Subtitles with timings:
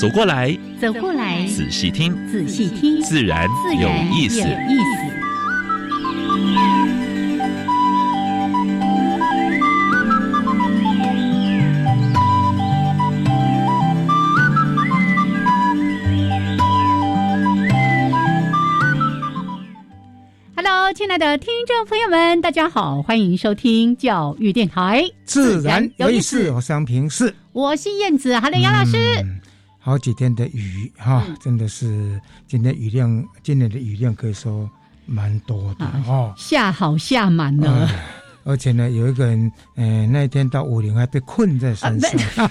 [0.00, 3.46] 走过来，走过来，仔细听，仔细听，自然
[3.78, 4.40] 有意思。
[20.92, 26.50] 亲爱的听众朋友们，大家好，欢迎收听教育电台，自然有意思。
[26.50, 28.98] 我是杨平，是我是燕子，好的，杨老师。
[29.82, 34.70] 好几天的雨哈，真的是今天雨量，今年的雨量可以说
[35.06, 37.88] 蛮多的哦，下好下满了。
[38.44, 42.50] 而且呢，有一个人，嗯，那一天到五零还被困在山上。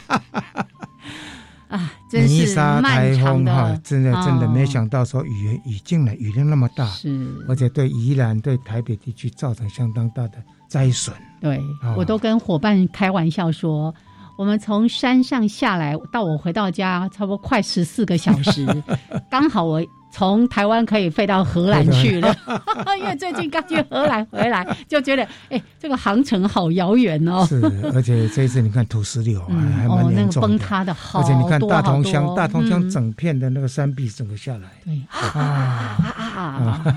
[1.67, 11.15] 啊，泥 沙台风哈，真的真的没想到说雨雨进来雨量那么大，是，而且对宜兰对台北地区造成相当大的灾损。
[11.39, 11.61] 对，
[11.95, 13.93] 我都跟伙伴开玩笑说，
[14.39, 18.65] 我们从山上下来到我回到家，差不多快十四个小时，
[19.29, 19.85] 刚好我。
[20.11, 22.35] 从台湾可以飞到荷兰去了，
[22.99, 27.45] 因为最近刚去荷兰回来，就觉得哎，这个航程好遥远哦。
[27.45, 27.61] 是，
[27.93, 35.01] 而且这一次你看土石流还蛮严重的，崩塌的好而且你看大同乡，大同乡整片的那个山壁整个下来，对。
[35.09, 35.39] 啊。
[36.35, 36.41] 啊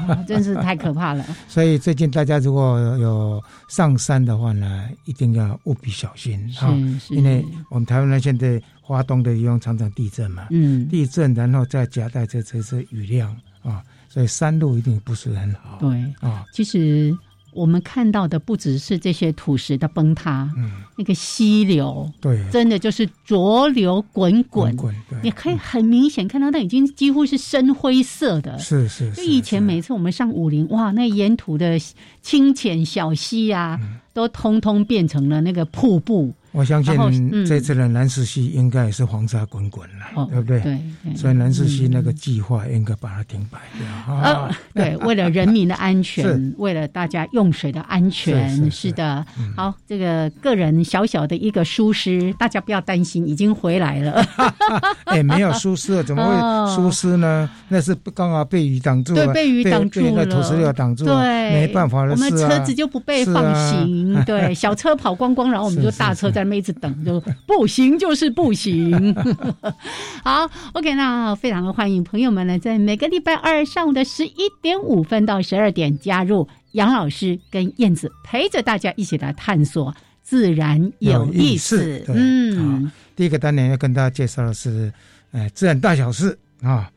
[0.08, 1.24] 啊，真是太可怕了。
[1.48, 6.72] 所以最近大家如果有上山的话呢，一定要务必小心啊，
[7.10, 8.60] 因为我们台湾呢现在。
[8.92, 15.78] 华东的地方常常地震嘛，嗯，地震然后再夹带着这些雨量啊，所以山路一定不是很好。
[15.80, 15.88] 对。
[16.20, 17.16] 啊，其实
[17.52, 28.58] 我们看到的不只是这些土石的崩塌，嗯，那个溪流，对，真的就是浊流滚滚，滚，你可以很明显看到，它已经几乎是深灰色的。
[28.58, 31.78] 是是，就以前每次我们上武陵，哇，那沿途的
[32.20, 33.80] 清浅小溪啊，
[34.12, 36.34] 都通通变成了那个瀑布。
[36.52, 40.60] 我相信这次的南势溪应该也是黄沙滚滚了，对不对？
[40.60, 40.78] 对，
[41.16, 44.14] 所以南势溪那个计划应该把它停摆掉。
[44.14, 49.24] 啊，对，为了人民的安全， 为了大家用水的安全，是的。
[49.56, 54.22] 好，这个个人小小的一个疏失，大家不要担心，已经回来了。
[55.06, 57.48] 哎，没有疏失，怎么会疏失呢？
[57.68, 62.12] 那是刚好被雨挡住了，对，被雨挡住了，土石流挡住了，对，没办法了。
[62.12, 66.41] 我们车子就不被放行，对，小车跑光光，然后我们就 大车在。
[66.44, 69.14] 妹子等就不行，就是不行。
[70.24, 82.04] 好，OK，那非常的欢迎朋友们呢，在每个礼拜二上午的十一点五分到十二点加入杨老师跟燕子，陪着大家一起来探索自然有意思。
[82.08, 84.92] 嗯，第一个单元要跟大家介绍的是，
[85.32, 86.90] 呃，自然大小事啊。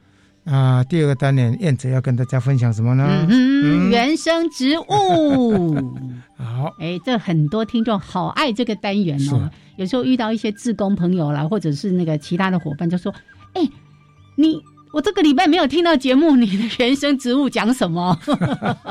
[0.45, 3.25] 啊，第二个单元燕子要跟大家分享什么呢？
[3.27, 5.73] 嗯，原生植物。
[6.37, 9.49] 好，哎，这很多听众好爱这个单元哦。
[9.77, 13.13] 有时候遇到一些志工朋友啦，或者是那个其他的伙伴，就说
[13.53, 13.69] ：“哎，
[14.35, 14.61] 你
[14.93, 18.17] 我这个礼拜没有听到节目，你的原生植物讲什么？”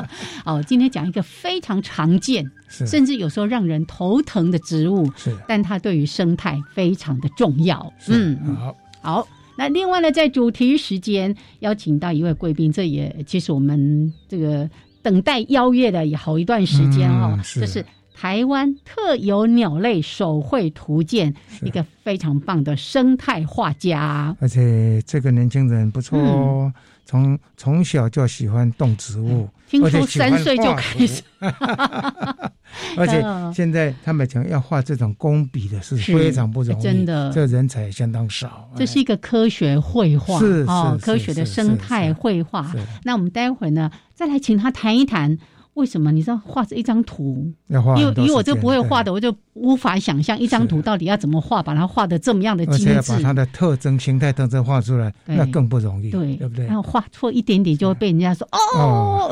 [0.45, 7.93] 哦，今天讲一个非常常见，甚至有时候让人头疼的植物，是，但它对于生态非常的重要。
[8.09, 9.29] 嗯，好，好。
[9.57, 14.69] 那另外呢，在主题时间邀请到一位贵宾，这也其实我们这个
[15.05, 17.39] 等待邀约的也好一段时间哦。
[17.43, 17.85] 这是
[18.15, 24.35] 台湾特有鸟类手绘图鉴，一个非常棒的生态画家。
[24.41, 26.73] 而且这个年轻人不错哦，
[27.05, 31.23] 从从小就喜欢动植物，听说三岁就开始。
[32.97, 33.23] 而且
[33.55, 38.71] 现在他们讲要画这种工笔的是非常不容易，真的，这人才相当少。
[38.75, 42.75] 这是一个科学绘画，是是科学的生态绘画。
[43.05, 45.39] 那我们待会儿呢，再来请他谈一谈。
[45.75, 46.13] 为什么？
[46.13, 53.11] 你知道画这一张图，因为以我这不会画的，我就无法想象一张图到底要怎么画，把它画的这么样的精致。
[53.11, 56.65] 把它的特征、形态特征画出来，那更不容易，对对不对？
[56.67, 59.29] 然后画错一点点，就会被人家说哦，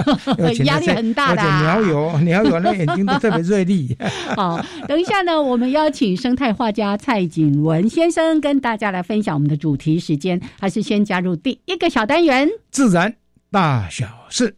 [0.64, 1.42] 压力很大的。
[1.42, 3.94] 鸟友，鸟有那眼睛都 特别锐利。
[4.34, 4.58] 好，
[4.88, 13.14] 等一下呢，我们邀请生态画家蔡景文先生跟大家来分享我们的主题时间，还是先加入第一个小单元——自然
[13.52, 14.56] 大小事。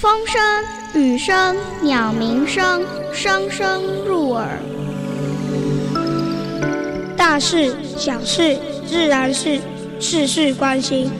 [0.00, 0.40] 风声、
[0.94, 2.82] 雨声、鸟鸣声，
[3.12, 4.58] 声声入耳。
[7.14, 9.60] 大事、小事、自然是
[10.00, 11.12] 事事关心。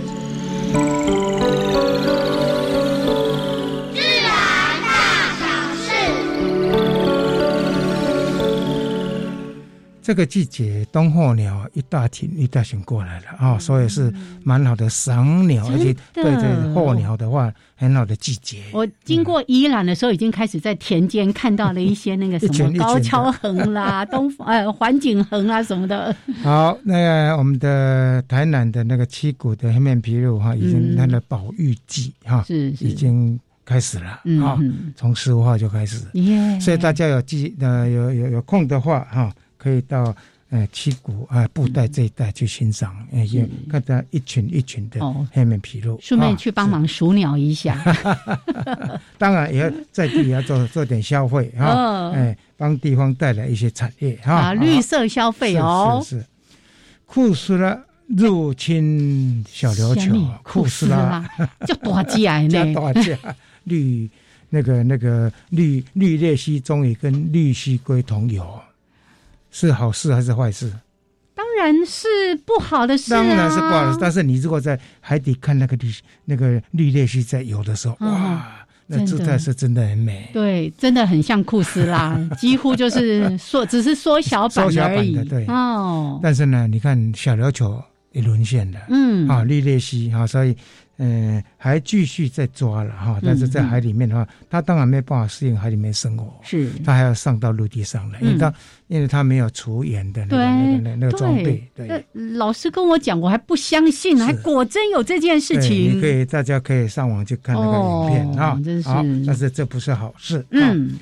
[10.06, 14.12] 这个季节，冬候鸟一大群一大群过来了啊，所以是
[14.44, 18.62] 蛮好的赏鸟，而且对对候鸟的话，很好的季节。
[18.72, 26.14] 我经过宜兰的时候，已经开始在田间看到了一些那个 什么高跷横啦、 东呃环景横啊什么的。
[26.40, 34.56] 好，那我们的台南的那个七股的黑面皮鹭哈，已经它的保育季哈，是已经开始了啊，
[34.94, 35.98] 从十五号就开始，
[36.60, 39.32] 所以大家有记呃有有有空的话哈。
[39.66, 40.14] 可以到
[40.50, 45.00] 呃七股啊布袋这一带去欣赏，也看到一群一群的
[45.32, 47.82] 黑面琵鹭，顺便去帮忙数鸟一下。
[49.18, 54.34] 当然也要在地也要做做点消费哈，哎，帮地方带来一些产业哈。
[54.34, 56.26] 啊，绿色消费哦，是是。
[57.06, 57.76] 库斯拉
[58.06, 60.14] 入侵小琉球，
[60.44, 61.28] 库斯拉。
[61.66, 63.18] 叫大家呢， 叫大只
[63.64, 64.08] 绿
[64.48, 68.46] 那个那个绿绿鬣蜥终于跟绿蜥龟同游。
[69.50, 70.72] 是好事还是坏事？
[71.34, 72.06] 当然是
[72.46, 73.18] 不好的事啊！
[73.18, 73.98] 当然是不好的事。
[74.00, 75.92] 但是你如果在海底看那个绿
[76.24, 78.46] 那个绿鬣蜥在游的时候，哇，
[78.86, 80.30] 那姿态是真的很美。
[80.32, 85.22] 对，真的很像库斯拉， 几乎就是缩，只是缩小版而已。
[85.24, 86.18] 对哦。
[86.22, 87.82] 但是呢，你看小琉球
[88.12, 90.56] 也沦陷了，嗯啊，绿鬣蜥啊，所以。
[90.98, 98.52] 嗯，还继续在抓了哈，但是在海里面的话，它当然没办法适应海里面生活，是它还要上到陆地上来，因为它
[98.88, 101.62] 因为它没有除盐的那个那个那那个装备。
[101.74, 105.96] 对，老师跟我讲，我还不相信，还果真有这件事情。
[105.96, 110.44] 你可以，大家可以上网去看那个影片啊，好，但是这不是好事。
[110.50, 110.98] 嗯。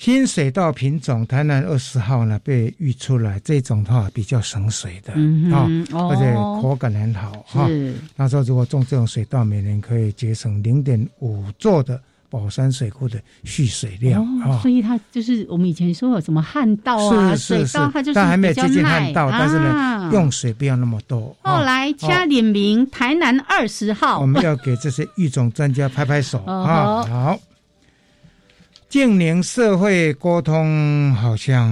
[0.00, 5.12] 新水稻品种台南二十号呢被育出来，这种的话比较省水的
[5.54, 6.32] 啊，而且
[6.62, 7.68] 口感很好哈。
[8.16, 12.00] 他说如果种这种水稻，每年可以节省零点五座的
[12.30, 14.58] 宝山水库的蓄水量啊。
[14.62, 21.36] 所以它就是我们以前说有什么旱稻啊，水稻它就是但还没有接近旱稻，但是呢用水不要那么多。
[21.42, 27.38] 后来加点名台南二十号，我们要给这些育种专家拍拍手啊，好。
[28.90, 31.70] 近年社会沟通好像，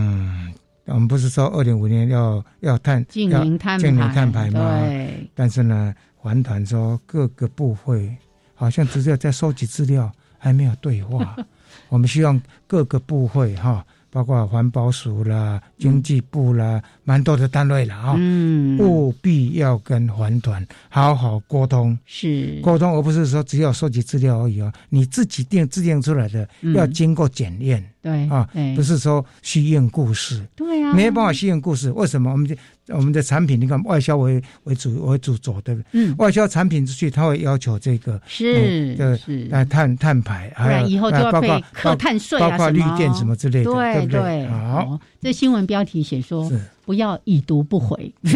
[0.85, 4.79] 我们不是说二零五年要要碳近零碳近零碳排吗？
[4.87, 5.29] 对。
[5.35, 8.17] 但是呢，环团说各个部会
[8.55, 11.37] 好像只是在收集资料，还没有对话。
[11.91, 13.85] 我们希望各个部会哈。
[14.10, 18.78] 包括环保署啦、经济部啦，蛮多的单位了啊，嗯。
[18.78, 22.60] 务必要跟环团好好沟通，是。
[22.62, 24.72] 沟通，而不是说只有收集资料而已哦。
[24.88, 31.90] 你自己定制定出来的，要经过检验，对啊，不是说虚应故事，对啊，没办法虚应故事。
[31.90, 32.31] 为什么？
[32.31, 32.56] 我们
[32.88, 35.87] 我们的产品，你看外销为为主为主走，对不对？
[35.93, 44.46] 嗯，外销产品出去，他会要求这个是是呃碳碳排，还有以后就要被课碳税啊，包括绿电什么之类的，对不对？
[44.49, 46.50] 好，这新闻标题写说
[46.85, 48.12] 不要已读不回。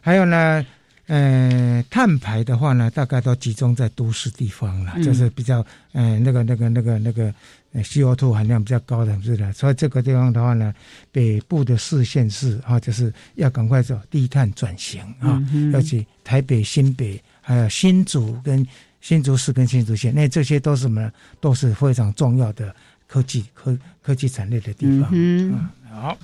[0.00, 0.64] 还有呢，
[1.06, 7.32] 呃，碳排的话呢，大概都集中在都市地方了，就是比较呃那个那个那个那个。
[7.74, 10.74] CO2 含量比较高的是的，所以这个地方的话呢，
[11.12, 15.40] 北部的四县市啊，就是要赶快走低碳转型啊，
[15.74, 18.66] 而且台北、新北还有新竹跟
[19.00, 21.12] 新竹市跟新竹县，那这些都是什么呢？
[21.40, 22.74] 都是非常重要的
[23.06, 25.08] 科技科科技产业的地方。
[25.12, 26.18] 嗯，好，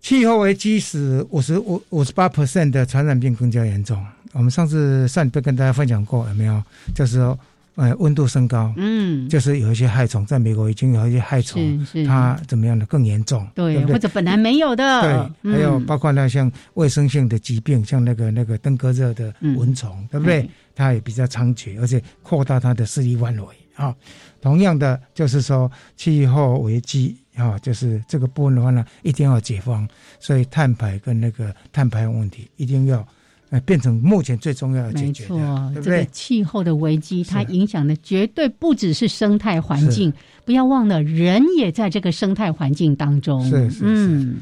[0.00, 4.06] 气候危机使五十五五十八 percent 的传染病更加严重。
[4.32, 6.62] 我们上次上礼拜跟大家分享过，有没有？
[6.94, 7.36] 就是说。
[7.76, 13.46] 呃，温度升高，嗯，就是有一些害虫，在美国已经有一些害虫，它怎么样的更严重？
[13.54, 20.48] 对，或者本来没有的，对，还有包括那像卫生性的疾病，像那个那个登革热的蚊虫，对不对？
[20.74, 23.46] 它也比较猖獗，而且扩大它的势力范围
[23.76, 23.94] 啊。
[24.40, 33.06] 同样的，就是说气候危机啊，就是这个部分的话呢，一定要解放，所以碳排跟那个碳排问题一定要。
[33.50, 36.08] 哎，变成目前最重要的解决的，对不对？
[36.12, 40.12] 气候的危机，它影响的绝对不只是生态环境，
[40.44, 43.44] 不要忘了人也在这个生态环境当中。
[43.50, 44.34] 是是是。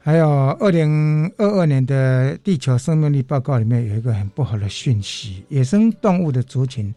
[0.00, 6.92] 还有二零二二年的地球生命力报告里面有一个很不好的讯息：野生动物的族群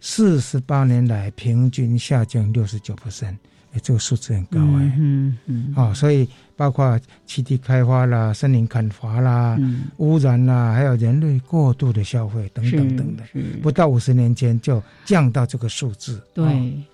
[0.00, 3.36] 四十八年来平均下降六十九 percent。
[3.72, 4.92] 哎，这个数字很高哎。
[4.98, 5.72] 嗯嗯。
[5.76, 6.28] 哦，所以。
[6.60, 9.58] 包括基地开发啦、森林砍伐啦、
[9.96, 13.26] 污染啦，还有人类过度的消费等等等等，
[13.62, 16.20] 不到五十年间就降到这个数字。
[16.34, 16.44] 对，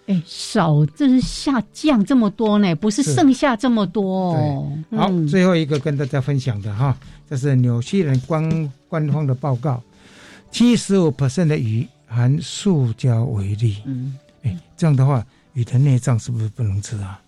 [0.06, 4.36] 哎，少这是下降这么多呢，不是剩下这么多。
[4.88, 6.96] 对，好，最后一个跟大家分享的哈，
[7.28, 9.82] 这是纽西兰官官方的报告，
[10.52, 13.78] 七十五的鱼含塑胶为例。
[13.84, 15.26] 嗯，哎，这样的话。
[15.54, 17.18] 鱼的内脏是不是不能吃啊？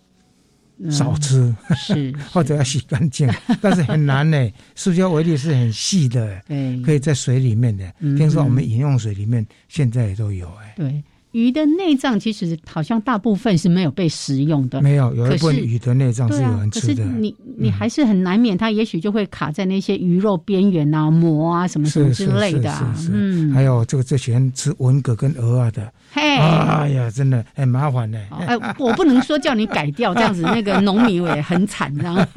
[0.91, 3.29] 少吃 是，或者要洗干净，
[3.61, 4.51] 但是很难呢。
[4.75, 7.91] 塑胶微粒是很细的，对，可以在水里面的。
[8.17, 10.75] 听说我们饮用水里面现在也都有哎。
[10.77, 11.03] 对。
[11.33, 17.05] 鱼的内脏其实好像大部分是没有被食用的，没有，有一部分鱼的内脏是有人吃的。
[17.05, 22.75] 可是你你还是很难免，它也许就会卡在那些鱼肉边缘啊、膜啊什么什么之类的。
[23.13, 28.19] 嗯，还有这个最喜欢吃文蛤跟鹅啊的，嘿，哎呀，真的很麻烦呢。
[28.31, 32.29] 哎，我不能说叫你改掉这样子，那个农民也很惨，这样。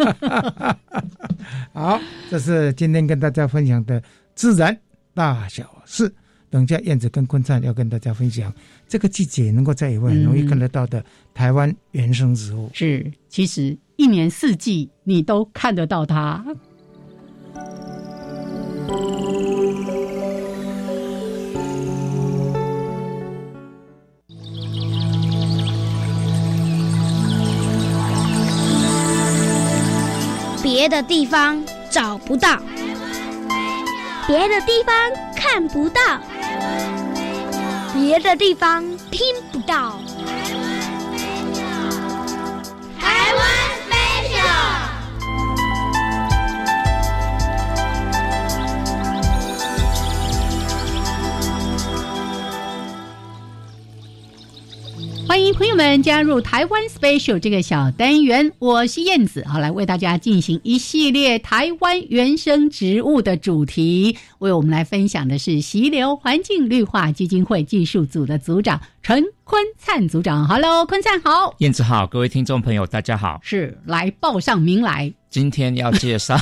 [1.73, 4.03] 好，这是今天跟大家分享的
[4.35, 4.77] 自然
[5.13, 6.13] 大小事。
[6.51, 8.53] 等下，燕子跟坤灿要跟大家分享
[8.85, 11.03] 这个季节能够在野外很容易看得到的
[11.33, 12.69] 台湾原生植物。
[12.73, 16.45] 是，其实一年四季你都看得到它。
[30.61, 32.61] 别的地方找不到，
[34.27, 34.93] 别的地方
[35.35, 36.01] 看不到。
[37.93, 39.19] 别的地方听
[39.51, 39.99] 不到。
[40.19, 41.17] 台湾飞
[41.51, 41.61] 鸟。
[42.99, 43.41] 台湾
[43.89, 43.95] 飞
[44.29, 44.90] 鸟。
[55.31, 64.17] 欢迎朋友们加入台湾 special 这个小单元，我是燕子，好来为大家进行一系列台湾原生植物的主题。
[64.39, 70.45] 为我们来分享的是溪流环境绿化基金会技术组的组长陈坤灿组长。
[70.45, 75.13] Hello，坤灿好，燕子好，各位听众朋友大家好，是来报上名来。
[75.29, 76.37] 今天要介绍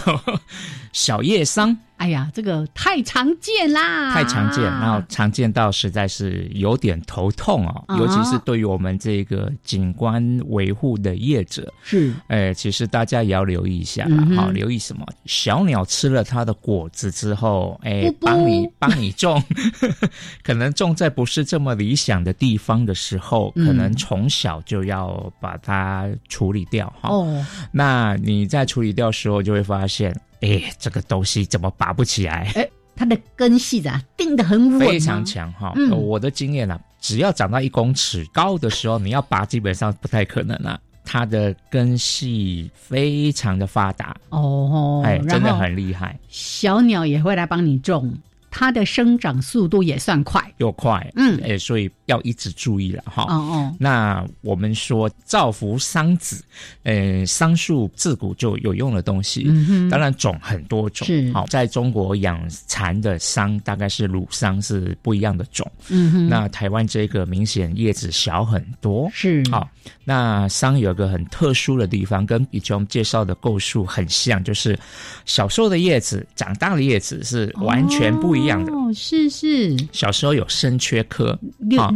[0.93, 1.77] 小叶桑。
[1.99, 4.13] 哎呀，这个太常见啦！
[4.13, 11.71] 太常见，然后常见到实在是有点头痛哦，尤其是对于我们这个景观维护的业者。
[11.83, 14.25] 是，哎，其实大家也要留意一下啦。
[14.33, 15.05] 好，留意什么？
[15.25, 19.43] 小鸟吃了它的果子之后，哎，帮你帮你种，
[20.41, 27.09] 可能种在不是这么理想的地方的时候，可能从小就要把它处理掉哈。
[27.09, 30.15] 哦，那你在处理掉时候，就会发现。
[30.41, 32.51] 哎，这个东西怎么拔不起来？
[32.55, 35.73] 哎，它的根系啊，定的很稳，非常强哈。
[35.91, 40.79] 我的经验啊，只要长到一公尺高的时候，你要拔基本上不太可能了。
[41.03, 46.19] 它的根系非常的发达哦，哎，真的很厉害。
[46.29, 48.13] 小鸟也会来帮你种。
[48.51, 53.23] 它的生长速度也算快，又快，嗯，哎，所以要一直注意了哈。
[53.29, 56.43] 哦哦，那我们说造福桑子，
[56.83, 61.31] 呃，桑树自古就有用的东西，嗯当然种很多种，是。
[61.31, 69.41] 好，在中国养蚕的桑大概是鲁桑是不一样的种，嗯哼，那台湾这个明显叶子小很多，是。
[69.49, 69.69] 好，
[70.03, 74.77] 那桑有个很特殊的地方，跟以前我们介绍的构树很像，就是
[75.25, 78.39] 小时候的叶子，长大的叶子是完全不一。
[78.49, 78.71] 样的。
[78.71, 81.37] 哦，是是，小时候有生缺颗，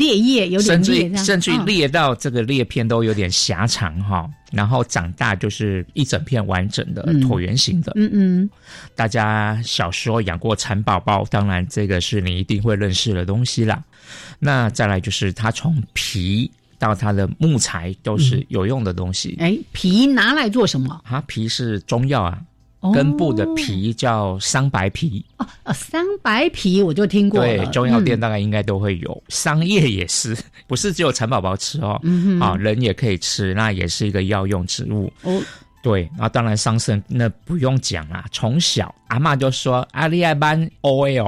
[0.03, 4.29] 裂叶有点裂，甚至裂到这个裂片都有点狭长哈。
[4.51, 7.91] 然后长大就是一整片完整的椭圆形的。
[7.95, 8.49] 嗯嗯，
[8.95, 13.81] 大家小时候养过蚕宝宝，当然这个是你一定会认识的东西啦。
[14.39, 19.37] 那再来就是它从皮到它的木材都是有用的东西。
[19.39, 21.01] 哎，皮拿来做什么？
[21.05, 22.39] 啊皮是中药啊。
[22.91, 29.23] 根部的皮叫桑白皮哦，桑白皮我就听过对，中药店大概应该都会有。
[29.29, 30.35] 桑叶也是，
[30.67, 32.01] 不是只有蚕宝宝吃哦，
[32.41, 35.11] 啊，人也可以吃，那也是一个药用植物。
[35.21, 35.41] 哦，
[35.81, 38.93] 对，那当然桑葚那不用讲啦，从小。
[39.09, 41.27] 阿妈就说：“阿丽爱班 O L，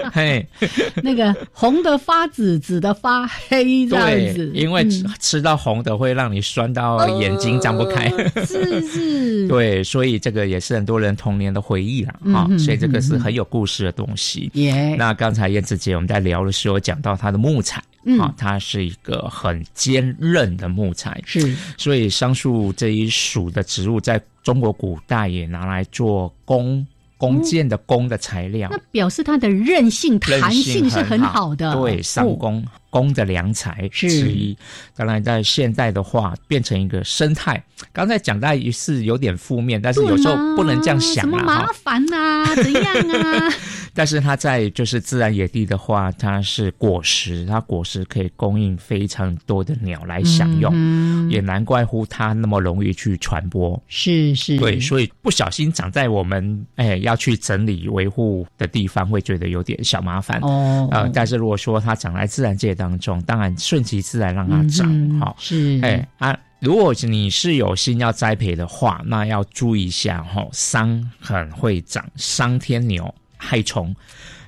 [0.12, 0.46] 嘿，
[1.02, 4.50] 那个红的发紫，紫的发黑，这样子。
[4.54, 4.86] 因为
[5.18, 8.08] 吃到红的会让你酸到眼睛张不开，
[8.46, 9.48] 是是。
[9.48, 12.48] 对，所以这个也是很多人童年的回忆了啊。
[12.58, 14.50] 所以这个是很有故事的东西。
[14.54, 14.94] 耶。
[14.96, 17.82] 那刚才燕子姐我们在聊的时候讲到它的木材，
[18.18, 21.54] 啊，它是一个很坚韧的木材，是。
[21.76, 24.20] 所以桑树这一属的植物在。
[24.42, 26.84] 中国古代也拿来做弓
[27.22, 31.72] 弓箭的弓的材料，那表示它的韧性、弹性是很好的。
[31.76, 34.54] 对，上弓弓的良材之一。
[34.94, 37.64] 当然，在现代的话，变成一个生态。
[37.90, 41.30] 刚才讲到是有点负面，但是有时候不能这样想啊。
[41.30, 42.54] 什么麻烦啊？
[42.54, 43.50] 怎样啊？
[43.94, 53.80] 但是它在就是自然野地的话，它是果实，它果实可以供应非常多的鸟来享用，也难怪乎它那么容易去传播。
[53.88, 60.88] 是是，对，所以不小心长在我们哎要去整理维护的地方，会觉得有点小麻烦哦。
[60.90, 66.36] 呃，但是如果说它长在自然界当中，当然顺其自然让它长，好是哎啊。
[66.58, 73.14] 如果你是有心要栽培的话，那要注意一下哈，桑很会长，桑天牛。
[73.44, 73.92] 害虫，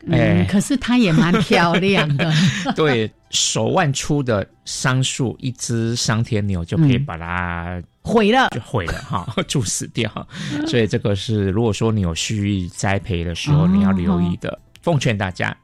[0.09, 2.33] 哎，可是它也蛮漂亮的。
[2.77, 10.09] 对，手腕粗的桑树，一只桑天牛就可以把它 毁了，就毁了哈， 蛀死掉。
[10.69, 14.57] 所以这个是，如果说你有蓄意栽培的时候，你要留意的。
[14.81, 15.57] 奉劝大家。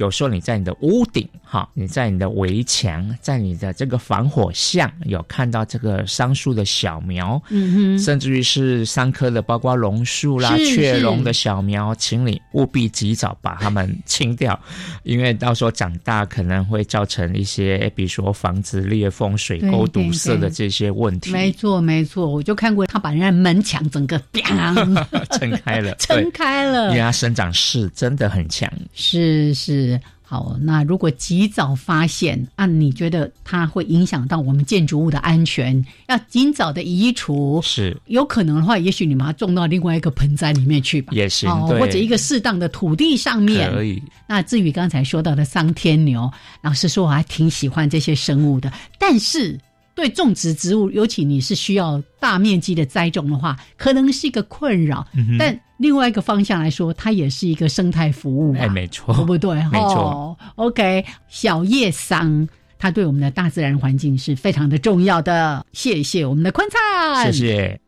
[0.00, 14.58] 有时候你在你的屋顶，哈，你在你的围墙，在你的这个防火巷，有看到这个桑树的小苗，嗯哼，甚至于是桑科的，包括榕树啦、雀榕的小苗，请你务必及早把它们清掉，
[15.02, 21.30] 因为到时候长大可能会造成一些，比如说房子裂缝、水沟堵塞的这些问题。
[21.30, 24.18] 没错，没错，我就看过他把人家门墙整个
[25.38, 28.66] 撑开了，撑开了，因为它生长势真的很强。
[28.94, 29.89] 是是。
[30.20, 37.60] 好，那如果及早发现，啊，你觉得它会影响到我们建筑物的安全，要尽早的移除。
[37.64, 43.72] 是，有可能的话，也许你把它种到另外一个盆栽里面去吧，也行，或者一个适当的土地上面。
[43.72, 44.00] 可以。
[44.28, 46.30] 那至于刚才说到的桑天牛，
[46.62, 49.58] 老实说，我还挺喜欢这些生物的，但是。
[49.92, 55.06] 对种植植物，尤其你是需要大面积的栽种的话，可能是一个困扰。
[55.38, 58.54] 但另外一个方向来说，它也是一个生态服务。
[58.54, 59.54] 哎，没错，对不对？
[59.72, 60.36] 没错。
[60.56, 62.46] OK，小叶桑，
[62.78, 65.64] 它对我们的大自然环境是非常的重要的。
[65.72, 67.80] 谢谢我们的坤灿，谢谢。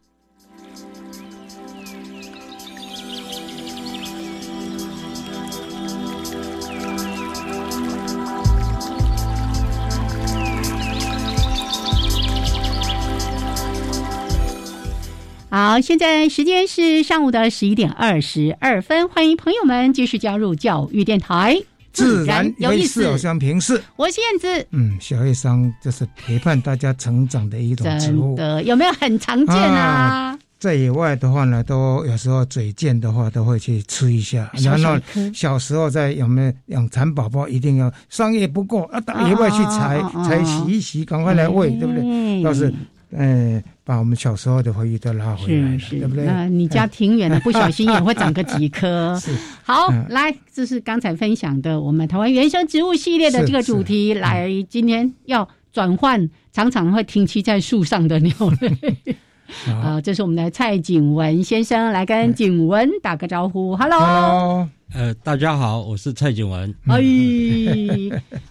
[15.55, 21.63] 好，现在时间是上午的十一点二十二分，欢迎朋友们继续加入教育电台，
[21.93, 23.79] 自然有意思，相平视。
[23.97, 30.39] 我是燕子，嗯，小叶桑就是陪伴大家成长的一种植物，的有没有很常见啊？
[30.59, 34.51] 在野外的话呢，都有时候嘴贱的话，都会去吃一下。
[34.55, 34.99] 然后
[35.35, 42.41] 小时候在有没有养蚕宝宝，一定要桑叶不够，要到野外去采，采洗一洗，赶快来喂，对不对？
[42.41, 42.73] 要是。
[43.17, 46.25] 哎，把我们小时候的回忆都拉回来，对不对？
[46.25, 49.21] 那你家挺远的，不小心也会长个几颗。
[49.63, 54.15] 好，来，这是刚才分享的我们台湾原生植物系列的这个主题。
[54.15, 59.17] 来，今天要转换，常常会停栖在树上的鸟类。
[59.69, 63.77] 啊， 这是我们的蔡景文先生，来跟景文打个招呼。
[63.77, 66.75] Hello，呃，大家好，我是蔡景文。
[66.87, 66.99] 哎，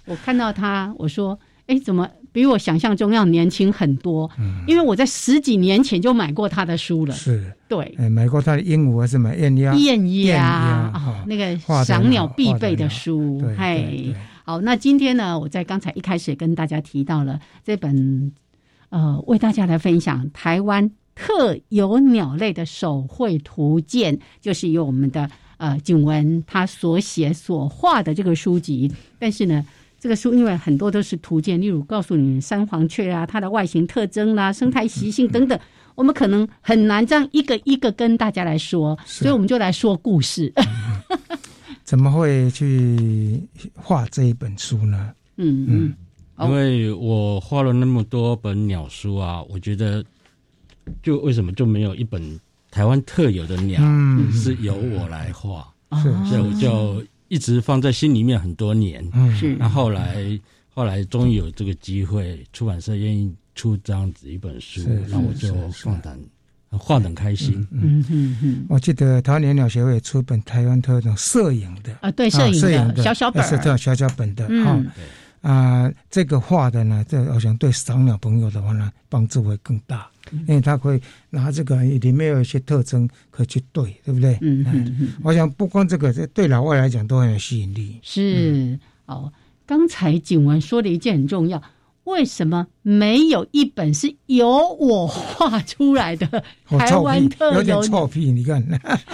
[0.05, 2.07] 我看到他，我说，哎，怎么？
[2.33, 4.29] 比我想象中要年轻很多，
[4.65, 7.13] 因为我在十几年前就买过他的书了。
[7.13, 9.73] 是，对，买过他的鹦鹉还是买燕鸭？
[9.73, 13.43] 燕鸭啊，那个赏鸟必备的书。
[13.57, 14.15] 嘿，
[14.45, 18.31] 好，那今天呢，我在刚才一开始跟大家提到了这本，
[18.89, 28.89] 呃，为大家来分享台湾特有鸟类的手绘图鉴，就是由我们的呃景文他所写所画的这个书籍，
[29.19, 29.65] 但是呢。
[30.01, 35.57] 这个书因为很多都是图鉴，例如告诉你三黄雀啊，它的外形特征啦、生态习性等等，
[35.93, 40.51] 我们可能很难这样一个一个跟大家来说，所以我们就来说故事。
[41.85, 45.11] 怎么会去画这一本书呢？
[45.37, 45.93] 嗯嗯，
[46.39, 50.03] 因为我画了那么多本鸟书啊，我觉得
[51.03, 52.39] 就为什么就没有一本
[52.71, 53.79] 台湾特有的鸟
[54.31, 55.71] 是由我来画？
[56.27, 57.05] 所以我就。
[57.31, 59.55] 一直放在心里面很多年，嗯，是。
[59.55, 60.37] 那后来，
[60.73, 66.19] 后来终于有这个机会，出版社愿意出这样子一本书，那我就放胆
[66.71, 67.65] 画的开心。
[67.71, 68.65] 嗯嗯嗯。
[68.67, 72.61] 我记得台湾鸟协会出本台湾特种摄影的啊，对，摄影
[72.93, 74.77] 的小小本，是这样小小本的哈。
[75.41, 80.07] 啊，这个画的呢，这我想对赏鸟朋友的话呢，帮助会更大。
[80.47, 81.01] 因为他会
[81.31, 84.37] 拿这个里面有一些特征可以去对，对不对？
[84.41, 85.13] 嗯嗯嗯。
[85.23, 87.99] 我想不光这个，这对老外来讲都很有吸引力。
[88.01, 89.33] 是哦，
[89.65, 91.61] 刚才景文说的一件很重要，
[92.05, 98.31] 为什么没有一本是由我画出来的台湾特有点臭屁？
[98.31, 98.63] 你看，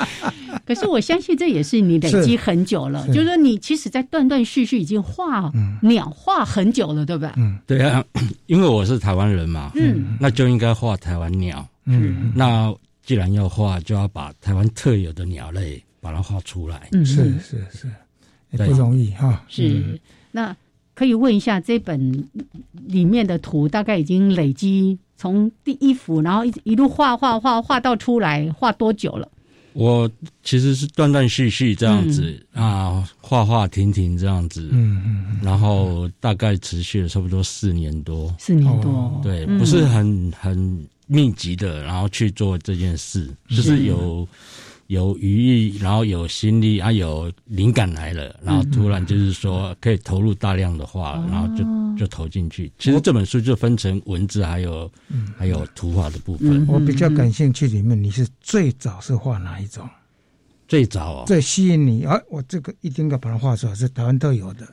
[0.66, 7.34] 可是我相信这也是你累积很久了，就是说你其实，在断断续续已经画鸟画很久了，对吧？
[7.38, 8.04] 嗯，对啊，
[8.48, 12.74] 因为我是台湾人嘛，嗯，那就应该画台湾鸟，嗯，那
[13.04, 17.92] 既然要画，就要把台湾特有的鸟类把它画出来，嗯，是是是，
[18.58, 20.00] 不容易哈，是。
[20.32, 20.56] 那。
[20.98, 22.28] 可以问一下，这本
[22.88, 29.30] 里面的图大概已经累积从第一幅，然后一一路画画画画到出来，画多久了？
[29.74, 30.10] 我
[30.44, 44.28] 其实是断断续续这样子啊，画画停停这样子，嗯嗯，然后大概持续了差不多四年多，四年多，对，不是很很密集的，然后去做这件事，就是有。
[44.88, 51.64] 有余意，然后有心力啊，有灵感来了，然后突然就是说可以投入大量的画，然后就
[51.98, 52.72] 就投进去。
[52.80, 54.90] 其实这本书就分成文字还有
[55.38, 56.66] 还有图画的部分。
[56.68, 59.88] 我比较感兴趣，里面你是最早是画哪一种？
[60.68, 62.20] 最早最吸引你啊！
[62.30, 64.68] 我这个一定要把它画出来，是台湾特有的。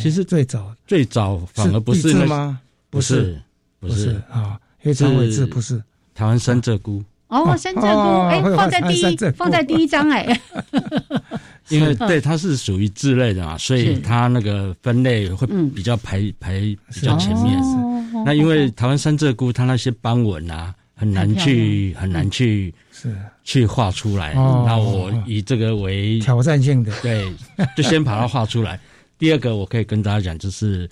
[0.00, 2.60] 其实最早最早反而不是吗？
[2.90, 3.40] 不是
[3.78, 5.82] 不是啊，黑长尾字不是
[6.14, 7.02] 台湾三鹧鸪。
[7.30, 10.40] 哦，山鹧鸪，哎， 放在第一，放在第一章，哎，
[11.70, 17.58] 因为 对它是属于字类的嘛，所以它那个分类会比较排排比较前面。
[18.24, 23.16] 那因为台湾山鹧鸪，它那些斑纹啊，很难去很难去是。
[23.42, 24.34] 去画出来。
[24.34, 27.32] 那我以这个为挑战性的，对，
[27.76, 28.78] 就先把它画出来。
[29.18, 30.88] 第二个，我可以跟大家讲，就是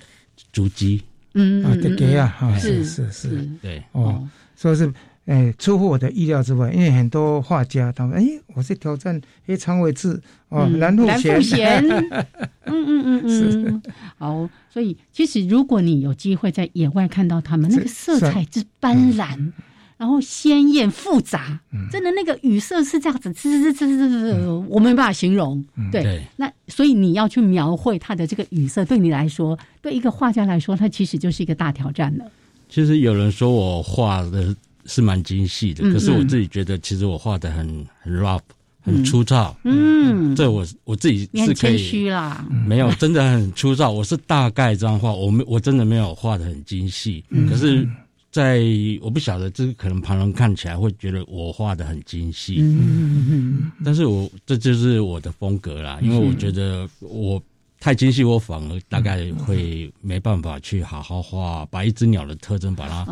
[0.52, 1.02] 竹鸡，
[1.34, 3.82] 嗯啊，对啊，是是是，对。
[3.92, 4.92] 哦，所以是。
[5.28, 11.06] 哎，出乎我的意料之外，因为很多画家他们，哎，我是挑战黑长尾字哦，蓝富
[11.42, 11.86] 贤，
[12.64, 13.82] 嗯嗯嗯嗯，
[14.16, 19.52] 好，所以其实如果你有机会在野外看到他们，那个色彩之斑斓，
[19.98, 21.60] 然后鲜艳复杂，
[21.92, 25.62] 真的那个语色是这样子，滋滋滋滋滋，我没办法形容。
[25.92, 32.24] 对，那所以你要去描绘它的这个语色，对你来说，对一个画家来说，它其实就是一个大挑战了。
[32.70, 34.56] 其实有人说我画的。
[34.88, 38.40] 是蛮精细的，可是我自己觉得，其实我画的很很 rough，
[38.80, 39.54] 很粗糙。
[39.62, 41.76] 嗯，这我我自己是可以。
[41.76, 42.44] 谦虚啦。
[42.66, 43.90] 没有，真的很粗糙。
[43.90, 47.22] 我是大概这样画，我没我真的没有画的很精细。
[47.48, 47.86] 可是，
[48.32, 48.62] 在
[49.00, 52.56] 我不晓得，这可能旁人看起来会觉得我画的很精细。
[52.58, 53.72] 嗯嗯嗯。
[53.84, 57.40] 但是我这就是我的风格啦，因为我觉得我。
[57.80, 63.04] 太精细，我反而大概会没办法去好好画，把一只鸟的特征把它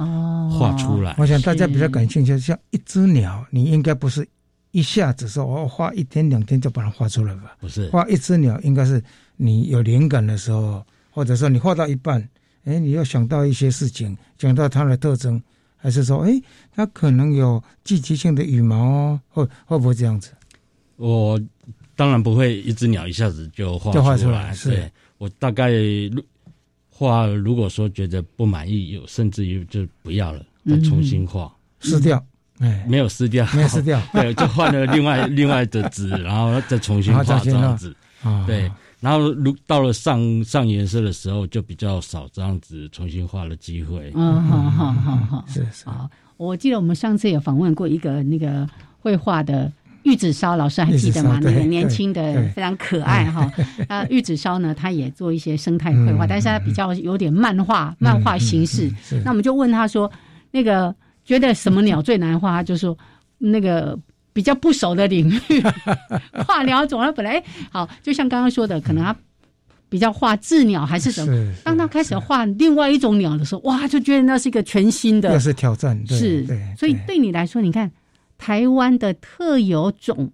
[0.50, 1.14] 画出来。
[1.18, 4.26] 我想大家比较感兴趣，像一只鸟，你应该不是
[4.72, 7.56] 一下子说我画一天两天就把它画出来吧？
[7.60, 9.00] 不是，画一只鸟应该是
[9.36, 12.28] 你有灵感的时候，或者说你画到一半，
[12.64, 15.40] 哎，你要想到一些事情，讲到它的特征，
[15.76, 16.42] 还是说，哎，
[16.74, 20.32] 它可能有季节性的羽毛哦，会会不会这样子？
[20.96, 21.40] 我。
[21.96, 24.54] 当然不会，一只鸟一下子就画出来。
[24.62, 25.72] 对我大概
[26.90, 32.22] 画，如果说觉得不满意，有甚至于就不要了，再重新画，撕掉。
[32.58, 33.98] 哎，没有撕掉，没有撕掉。
[34.12, 37.96] 对，就换了另外另外的纸，然后再重新画这样子。
[38.46, 44.12] 对，然后如到了上上颜色的时候，就比较少这样子重新画的机会。
[44.14, 45.86] 嗯，好好好好，是是。
[45.86, 48.68] 好，我记得我们上次有访问过一个那个
[49.00, 49.72] 绘画的。
[50.06, 51.40] 玉子烧老师还记得吗？
[51.42, 53.52] 那个年轻的非常可爱哈。
[53.88, 58.88] 那，玉子烧呢，他也做一些生态绘画，但是他比较有点漫画漫画形式。
[59.24, 60.08] 那我们就问他说，
[60.52, 62.52] 那个觉得什么鸟最难画？
[62.52, 62.96] 他就说
[63.36, 63.98] 那个
[64.32, 65.60] 比较不熟的领域，
[66.46, 67.42] 画鸟种他本来
[67.72, 69.16] 好，就像刚刚说的，可能他
[69.88, 71.52] 比较画雉鸟还是什么。
[71.64, 76.00] 当他开始画另外一种鸟的时候，哇，就觉得那是一个全新的，那是挑战。
[76.06, 76.46] 是，
[76.78, 77.90] 所以对你来说，你看。
[78.38, 80.30] 台湾的特有种，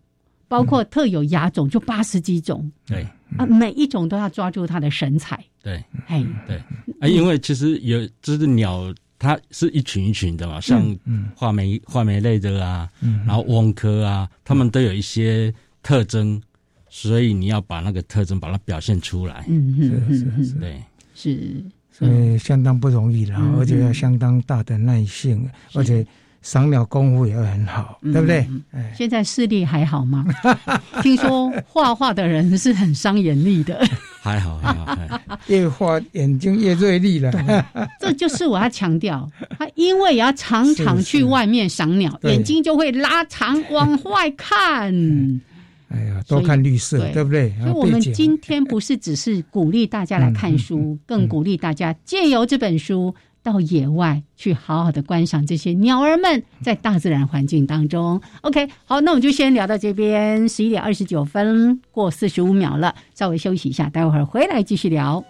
[0.48, 2.70] 包括特有亚种，就八十几种。
[2.86, 3.06] 对
[3.38, 5.42] 啊，每一种都要抓住它的神采。
[5.62, 6.56] 对，哎，对。
[7.00, 10.94] 啊，因为其实有这是鸟，它是一群一群的嘛，像
[11.34, 12.90] 画眉画眉类的啊，
[13.26, 16.40] 然后翁科啊，它们都有一些特征，
[16.90, 19.44] 所以你要把那个特征把它表现出来。
[19.48, 20.82] 嗯嗯嗯是，对，
[21.14, 26.06] 是，所以相当不容易了，而且要相当大的耐性，而且。
[26.42, 28.46] 赏鸟功夫也会很好，对不对？
[28.96, 30.26] 现在视力还好吗？
[31.02, 33.80] 听说画画的人是很伤眼力的。
[34.22, 34.72] 还好，还
[35.08, 37.32] 好，越画眼睛越锐利了。
[37.98, 39.28] 这就是我要强调，
[39.58, 44.94] 他因为要常常去外面赏鸟，眼睛就会拉长往外看。
[45.88, 47.52] 哎呀，多看绿色，对不对？
[47.60, 58.20] 所以我们今天不是只是鼓励大家来看书，更鼓励大家借由这本书到野外去好好的观赏这些鸟儿们在大自然环境当中。
[58.42, 65.24] OK，好，那我们就先聊到这边，十一点二十九分过四十五秒了，稍微休息一下，待会儿回来继续聊。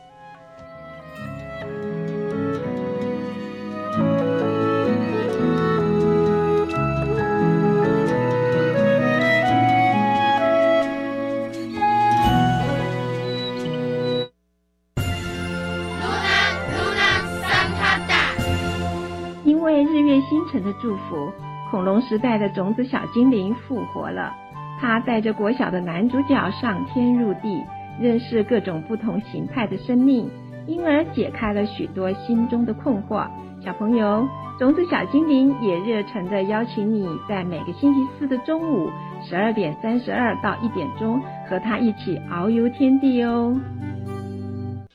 [20.29, 21.33] 星辰的祝福，
[21.71, 24.33] 恐龙时代的种子小精灵复活了。
[24.81, 27.63] 他带着国小的男主角上天入地，
[28.01, 30.29] 认识各种不同形态的生命，
[30.67, 33.27] 因而解开了许多心中的困惑。
[33.65, 34.27] 小朋友，
[34.59, 38.91] 种子小精灵也热诚的邀请你在每个星期四的中午
[39.25, 43.57] 十二点三十二到一点钟，和他一起遨游天地哦。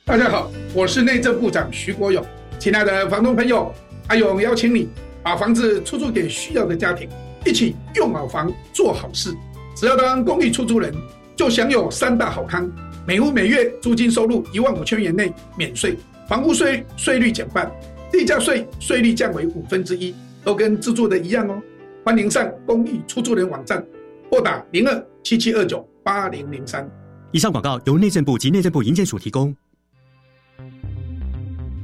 [0.04, 2.22] 大家好，我是内政部长徐国勇，
[2.60, 3.72] 亲爱的房东朋友，
[4.10, 4.90] 阿勇邀请你。
[5.28, 7.10] 把房子出租给需要的家庭，
[7.46, 9.36] 一起用好房做好事。
[9.76, 10.96] 只要当公寓出租人，
[11.36, 12.72] 就享有三大好康：
[13.06, 15.98] 每户每月租金收入一万五千元内免税，
[16.30, 17.70] 房屋税税率减半，
[18.10, 21.62] 地价税税率降为五分之一，都跟自住的一样哦。
[22.06, 23.86] 欢迎上公寓出租人网站，
[24.30, 26.90] 拨打零二七七二九八零零三。
[27.34, 29.54] 以上广告由内政部及内政部营建署提供。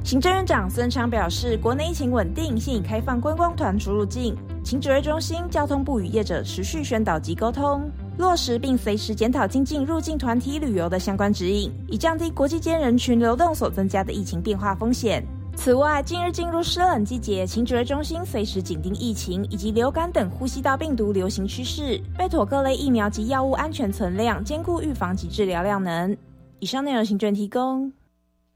[0.04, 4.36] 行政院长孙昌表示，国内疫情稳定，现已开放观光团出入境。
[4.62, 15.26] 请指挥中心、交通部与业者持续宣导及沟通，落实并随时检讨精进入境团体旅游的相关指引，以降低国际间人群流动所增加的疫情变化风险。
[15.56, 26.16] 此外，近日进入湿冷季节，请指挥中心随时紧盯疫情以及流感等呼吸道病毒流行趋势，备妥各类疫苗及药物安全存量，兼顾预防及治疗量能。
[26.60, 27.92] 以上内容，行政提供。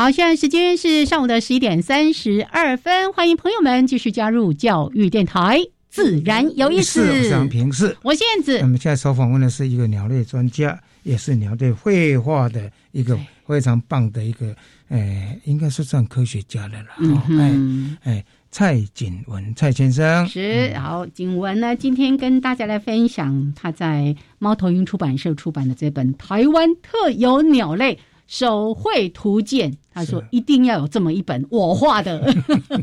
[0.00, 5.60] 好，现在时间是上午的十一点三十二分，欢迎朋友们继续加入教育电台，
[5.90, 7.06] 自然有意思。
[7.06, 13.14] 非常平视，我现子我们现在所访问的是一个鸟类专家，也是鸟类绘画的一个
[13.46, 14.56] 非常棒的一个，
[14.88, 16.88] 呃，应该是算科学家的了。
[17.00, 27.94] 嗯哎哎，蔡景文蔡先生是好，景文呢，今天跟大家来分享他在猫头鹰出版社出版的这本《台湾特有鸟类》。
[28.32, 32.32] 手绘图鉴，他说一定要有这么一本我画的。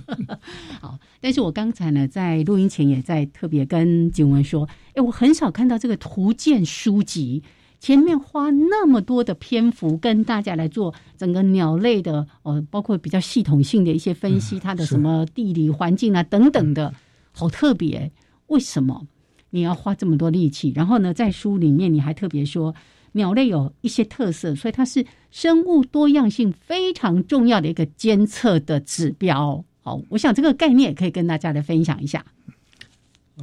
[0.81, 7.41] 好，但是我刚才呢，在录音前也在特别跟景文说，哎，我很少看到这个图鉴书籍
[7.79, 16.93] 前面花那么多的篇幅跟大家来做整个鸟类的呃，包括比较系统性的一些分析，它的什么地理环境啊等等的，
[17.31, 18.11] 好特别。
[18.47, 19.07] 为什么
[19.51, 20.73] 你要花这么多力气？
[20.75, 22.75] 然后呢，在书里面你还特别说。
[23.17, 29.61] 鸟类有一些特色，所以它是生物多样性非常重要的一个监测的指标。
[29.81, 32.25] 好，我想这个概念也可以跟大家来分享一下。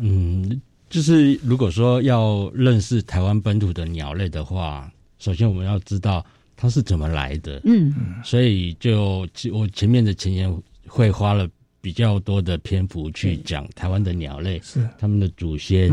[0.01, 6.25] 嗯，就是如果说要认识台湾本土的鸟类的话，首先我们要知道
[6.57, 7.61] 它是怎么来的。
[7.65, 11.49] 嗯，所以就我前面的前言会花了
[11.85, 15.91] 比较多的篇幅去讲台湾的鸟类，是他们的祖先。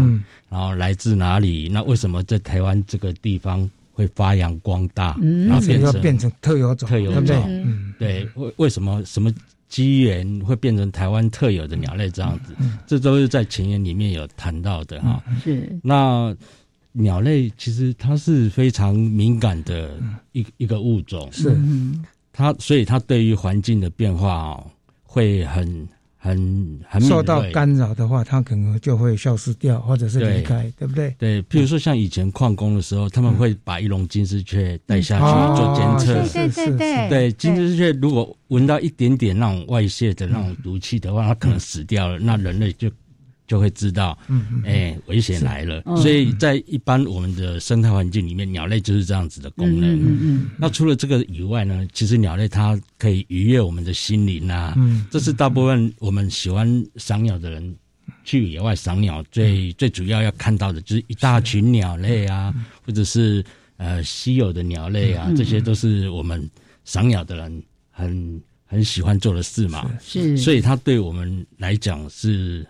[0.47, 1.67] 然后来自哪里？
[1.67, 5.17] 那为什么在台湾这个地方会发扬光大？
[5.19, 9.29] 然后变成变成特有种，特有种，对，为为什么什么
[9.67, 12.55] 机缘会变成台湾特有的鸟类这样子？
[12.87, 15.21] 这都是在前言里面有谈到的哈。
[15.43, 16.33] 是那
[16.93, 19.91] 鸟类其实它是非常敏感的
[20.31, 21.53] 一一个物种，是
[22.31, 24.71] 它，所以它对于环境的变化哦
[25.11, 25.87] 会很。
[26.23, 31.15] 很很受到干扰的话，它可能就会消失掉，或者是离开，对不对？
[31.17, 35.25] 对，譬如说像以前矿工的时候，他们会把一笼金丝雀带下去
[35.59, 42.87] 做监测，对对对对，金丝雀如果闻到一点点那种外泄的那种毒气的话，它可能死掉了，那人类就。
[43.51, 45.83] 就会知道，嗯哎，危险来了。
[45.97, 49.93] 所以在一般我们的生态环境里面，鸟类就是这样子的功能。
[49.99, 50.49] 嗯嗯。
[50.57, 54.73] 那除了这个以外呢，其实鸟类它可以愉悦我们的心灵啊。
[54.77, 55.05] 嗯。
[55.11, 57.75] 这是大部分我们喜欢赏鸟的人
[58.23, 62.53] 去野外赏鸟，最最主要要看到的就是一大群鸟类啊，
[62.85, 63.43] 或者是
[63.75, 66.49] 呃稀有的鸟类啊，这些都是我们
[66.85, 69.91] 赏鸟的人很很喜欢做的事嘛。
[69.99, 72.65] 是，所以它对我们来讲是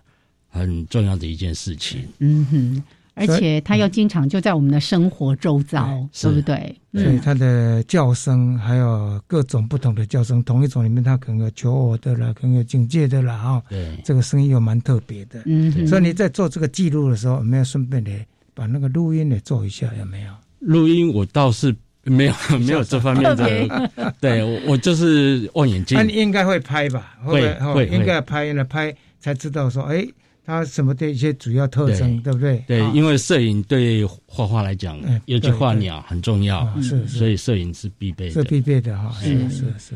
[0.51, 2.07] 很重要的一件事情。
[2.19, 2.83] 嗯哼。
[3.13, 5.85] 而且它又经常就在我们的生活周遭，
[6.21, 6.75] 对不对？
[6.93, 13.63] 所以它的叫声还有各种不同的叫声，同一种里面它可能有求偶的啦，可能有警戒的啦，哈。
[13.69, 15.41] 对，这个声音又蛮特别的。
[15.45, 18.09] 嗯，所以你在做这个记录的时候，有没有顺便的
[18.53, 19.91] 把那个录音也做一下？
[19.99, 20.31] 有没有？
[20.59, 25.97] 录音我倒是没有 没有这方面的， 对我我就是望远镜。
[25.97, 27.17] 那你应该会拍吧？
[27.25, 30.07] 会会应该拍呢，拍才知道说，哎。
[30.43, 32.63] 它什么的一些主要特征，对不对？
[32.67, 39.11] 对，因为摄影对画画来讲，尤其画鸟很重要，是，所以摄影是必备，是必备的哈。
[39.19, 39.95] 是是是。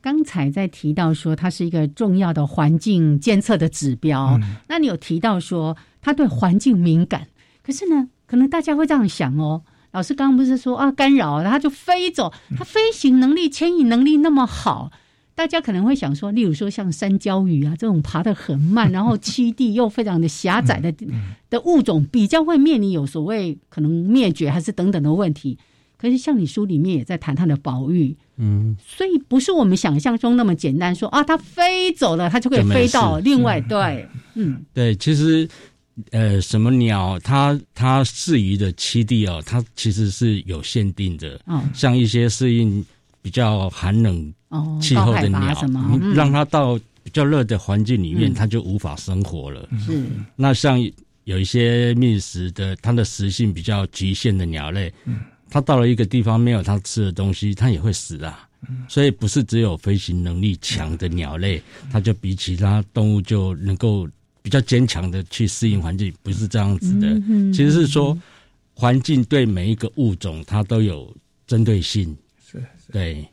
[0.00, 4.38] 刚才在提到说，它是一个重要的环境监测的指标。
[4.68, 7.28] 那你有提到说，它对环境敏感，
[7.62, 9.62] 可是呢，可能大家会这样想哦。
[9.92, 14.90] 老师刚刚不是说啊，干扰它就飞走，它飞行能力、牵引能力那么好。
[15.34, 20.92] 大家可能会想说，例如说像山椒鱼啊这种爬得很慢， 然后栖地又非常的狭窄的
[21.50, 25.58] 的物种，比较会面临有所谓可能灭绝还是等等的问题。
[25.96, 35.48] 可是像你书里面也在谈它的保育，嗯，所以不是我们想象中那么简单，说啊它飞走了，它就可以飞到另外对，嗯，对，其实
[36.10, 42.84] 呃什么鸟它它适宜的栖地哦，它其实是有限定的，嗯，像一些适应
[43.24, 44.32] 比较寒冷。
[44.80, 45.52] 气候的鸟，
[46.00, 49.68] 你让它到比较热的环境里面，它就无法生活了。
[49.84, 50.06] 是，
[50.36, 50.80] 那像
[51.24, 54.94] 有一些觅食的，它的食性比较局限的鸟类，
[55.50, 58.48] 它到了一个地方没有它吃的东西，它也会死啊。
[58.88, 61.60] 所以不是只有飞行能力强的鸟类，
[61.90, 64.08] 它就比其他动物就能够
[64.40, 67.08] 比较坚强的去适应环境，不是这样子的。
[67.52, 68.16] 其实是说，
[68.72, 71.12] 环境对每一个物种它都有
[71.44, 72.16] 针对性。
[72.60, 73.26] 是，对。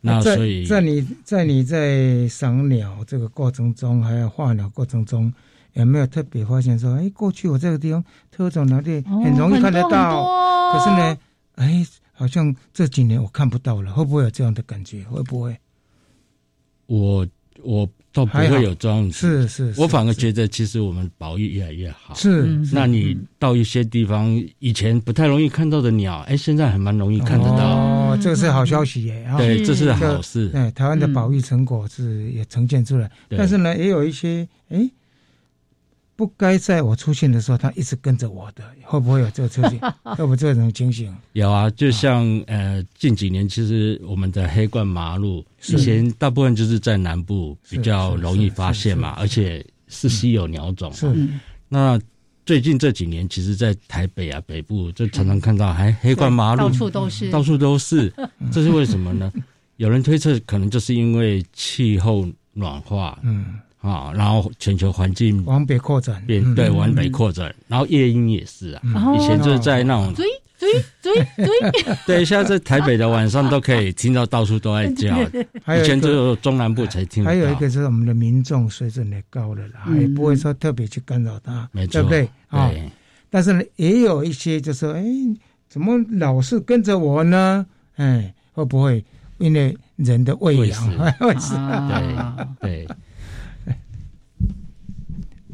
[0.00, 5.32] 那所以，在你在你在赏鸟这个过程中，还有画鸟过程中，
[5.72, 11.18] 有没有特别发现说，哎，过去我这个地方特种鸟类很容易看得到，可是呢，
[11.56, 15.02] 哎，好像这几年我看不到了，会不会有这样的感觉？
[15.04, 15.58] 会不会？
[16.86, 17.26] 我
[17.62, 17.88] 我。
[18.18, 22.12] 都不会有这样子，是是，我反而觉得其实我们保育越来越好。
[22.14, 24.28] 是，那你到一些地方，
[24.58, 27.76] 以前不太容易看到的鸟，哎，现在还蛮容易看得到。
[27.76, 29.24] 哦，这个是好消息耶！
[29.38, 30.48] 对，这是好事。
[30.48, 34.90] 对，台湾的保育成果是也呈现出来，但是呢，也有一些哎。
[36.18, 39.78] 不该在我出现的时候，他一直跟着我的，会不会有这个出现？
[40.02, 41.14] 会不会这种情形？
[41.34, 50.92] 有啊，就像呃，近几年其实我们的黑冠麻鹭，以前大部分就是在南部比较容易发现嘛，而且是稀有鸟种。
[50.92, 51.06] 是。
[51.68, 51.96] 那
[52.44, 58.12] 最近这几年，其实，在台北啊北部就常常看到，还黑冠麻鹭到处都是，到处都是。
[58.50, 59.32] 这是为什么呢？
[59.78, 63.16] 有人推测，可能就是因为气候暖化。
[63.22, 63.60] 嗯。
[63.80, 70.26] 啊，然后全球环境往北扩展，变对往北扩展，然后夜莺也是啊，以前就是在那种追
[70.58, 70.68] 追
[71.00, 71.46] 追追，
[72.04, 77.30] 对，现在在台北的晚上都可以听到到处都在叫，以前只有中南部才听到。
[77.30, 82.28] 还有一个是我们的民众水准也高了啦，也不会说特别去干扰它，对不对？
[82.48, 82.70] 啊，
[83.30, 85.04] 但是呢，也有一些就说，哎，
[85.68, 87.64] 怎么老是跟着我呢？
[87.96, 89.04] 哎，会不会？
[89.38, 91.14] 因为人的喂养？
[92.60, 92.88] 对对。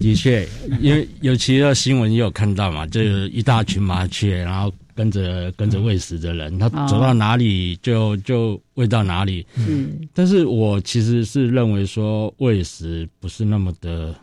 [0.05, 0.47] 的确，
[0.83, 9.47] 因为尤其的新闻也有看到嘛，就一大群麻雀，然后跟着跟着喂食的人，他走到哪里就就喂到哪里。
[9.57, 14.14] 嗯，但是我其实是认为说喂食不是那么的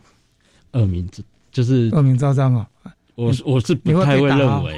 [0.74, 1.10] 恶名，
[1.52, 2.68] 就是恶名昭彰啊。
[3.16, 4.78] 我我是不太会认为，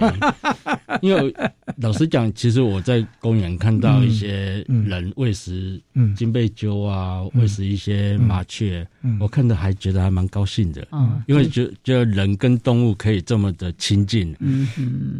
[1.01, 1.33] 因为
[1.77, 5.81] 老实讲，其实我在公园看到一些人喂食
[6.15, 8.85] 金背鸠啊，喂食一些麻雀，
[9.19, 10.85] 我看着还觉得还蛮高兴的，
[11.27, 14.35] 因为觉觉得人跟动物可以这么的亲近，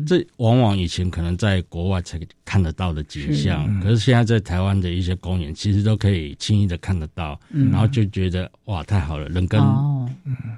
[0.05, 9.61] 这往往以前可能在国外才看得到的景象，可是现在在台湾的一些公园，其实都可以轻易的看得到，然后就觉得哇，太好了，人跟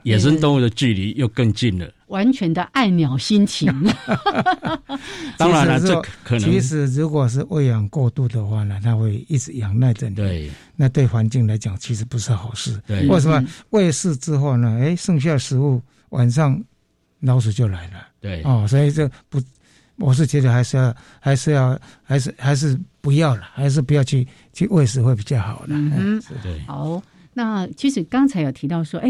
[0.03, 1.87] 野生动物的距离又更近了。
[2.07, 3.71] 完全的爱鸟心情。
[5.37, 10.15] 当然了，这可能其实如果是喂养过度的话呢，它会一直仰赖着你。
[10.15, 12.81] 对，那对环境来讲其实不是好事。
[12.85, 14.79] 对，为什么喂食之后呢？
[14.81, 16.61] 哎，剩下食物晚上
[17.21, 18.07] 老鼠就来了。
[18.21, 19.41] 对，哦，所以这不，
[19.97, 25.73] 我是觉得还是要，还是要，还是还是不要了，还是不要去去喂食会比较好的。
[25.75, 26.59] 嗯，对。
[26.67, 27.01] 好，
[27.33, 29.09] 那其实刚才有提到说，哎。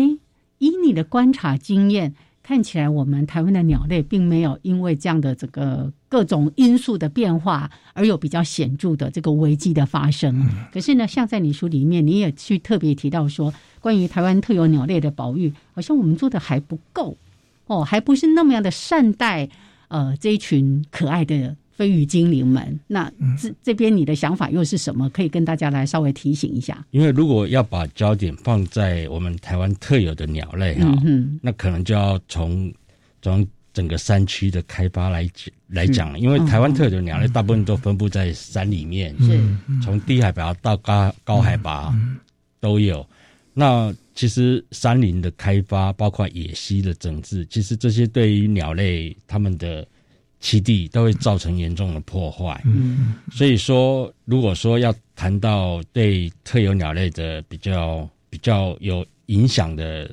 [0.58, 2.16] 以你的观察经验，
[2.46, 10.48] 看起来我们台湾的鸟类并没有因为这样的这个各种因素的变化而有比较显著的这个危机的发生。
[10.72, 17.18] 可是呢，像在你书里面，你也去特别提到说，关于台湾特有鸟类的保育，好像我们做的还不够
[17.66, 19.50] 哦，还不是那么样的善待
[19.88, 21.56] 呃这一群可爱的。
[21.76, 25.10] 飞鱼精灵们，那这这边你的想法又是什么？
[25.10, 26.86] 可以跟大家来稍微提醒一下。
[26.92, 32.74] 因为如果要把焦点放在我们台湾特有的鸟类哈，嗯那可能就要从
[33.22, 35.30] 从整个山区的开发来
[35.68, 39.38] 来讲因为台湾特有的鸟类大部分都分布在山里面，是
[39.84, 41.94] 从低海拔到高高海拔
[42.62, 43.06] 都有。
[43.54, 49.86] 那其实山林的开发，包括野溪的整治，其实这些对于鸟类它们的。
[50.42, 60.12] 栖地都会造成严重的破坏，嗯，所以说，如果说要谈到对特有鸟类的比较比较有影响的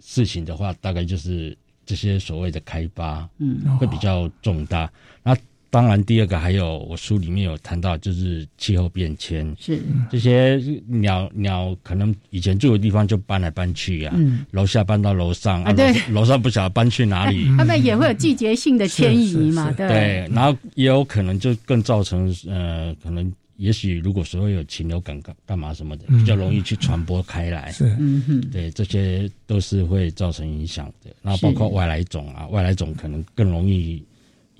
[0.00, 4.90] 事情的话，大概就是这些所谓的开发，嗯，会比较重大。
[5.22, 5.36] 那
[5.72, 9.80] 当然，第二个还有我书里面有谈到，就是气候变迁，是。
[10.10, 14.14] 这些鸟鸟可能以前住的地方就搬来搬去啊，
[14.50, 31.10] 楼下搬到楼上啊，对，楼上不晓得搬去哪里，他们也会有季节性的迁移嘛，对，然后也有可能就更造成呃，可能也许如果说有禽流感干干嘛什么的，比较容易去传播开来，是，嗯哼，对，这些都是会造成影响的。
[31.22, 34.04] 然后包括外来种啊，外来种可能更容易。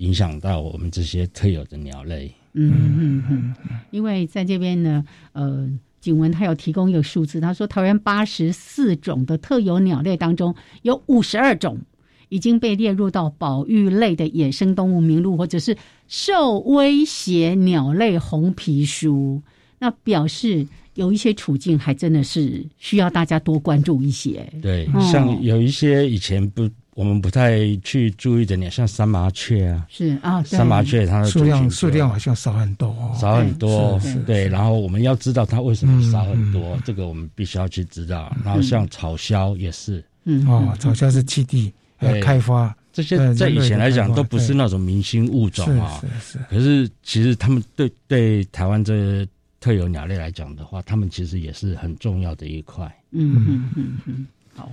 [0.03, 2.29] 影响到我们这些特有的鸟类。
[2.55, 3.55] 嗯嗯嗯，
[3.89, 5.67] 因为在这边呢，呃，
[6.01, 11.79] 景文他有提供一个数字，他说，桃园八十四种的特有鸟类当中，有五十二种
[12.27, 15.75] 已经被列入到保育类的野生动物名录，或者是
[16.07, 19.41] 受威胁鸟类红皮书。
[19.79, 24.47] 那表示有一些处境还真的是需要大家多关注一些。
[24.61, 26.69] 对，像有一些以前不。
[26.95, 34.47] 我们不太去注意的鸟，像三麻雀啊，是啊，三麻雀它的数量数量好像少很多，哦少很多，对。
[34.47, 38.31] 然后我们要知道它为什么少很多，这个我们必须要去知道。
[38.43, 41.73] 然后像草鸮也是，嗯哦，草鸮是栖地
[42.21, 46.39] 开发，这些在以前来讲都不是那种明星物种啊，是是。
[46.49, 49.27] 可是其实他们对对台湾这
[49.59, 52.85] 特有鸟类来讲的话，他们其实也是很重要的一块。
[53.11, 54.71] 嗯嗯嗯嗯，好，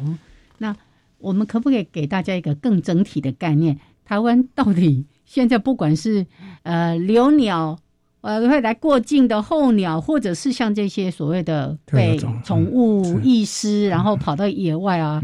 [0.59, 0.77] 那。
[1.21, 3.79] 我们可不可以给大家一个更整体的概念？
[4.05, 6.27] 台湾到底现在不管是
[6.63, 7.79] 呃留鸟，
[8.23, 15.23] 呃会来过境的候鸟，或者是像这些所谓的被宠物遗失，然后跑到野外啊，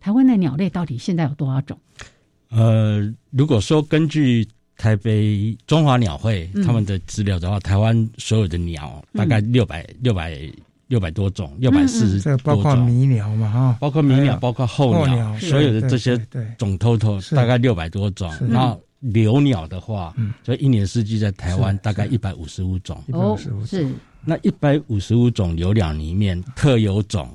[0.00, 1.78] 台湾的鸟类到底现在有多少种？
[2.50, 10.38] 呃，如果说根据台北中华鸟会他们的资料的话，台湾所有的鸟大概六百六百。
[10.88, 16.16] 六百多种，六百四十多种，包括迷鸟嘛哈，包括迷鸟，包括候鸟，所有的这些
[16.56, 18.32] 种偷偷大概六百多种。
[18.48, 23.02] 然后留鸟的话，就一年四季在台湾大概一百五十五种。
[23.08, 23.86] 哦，是。
[24.24, 27.28] 那一百五十五种留鸟里面，特有种，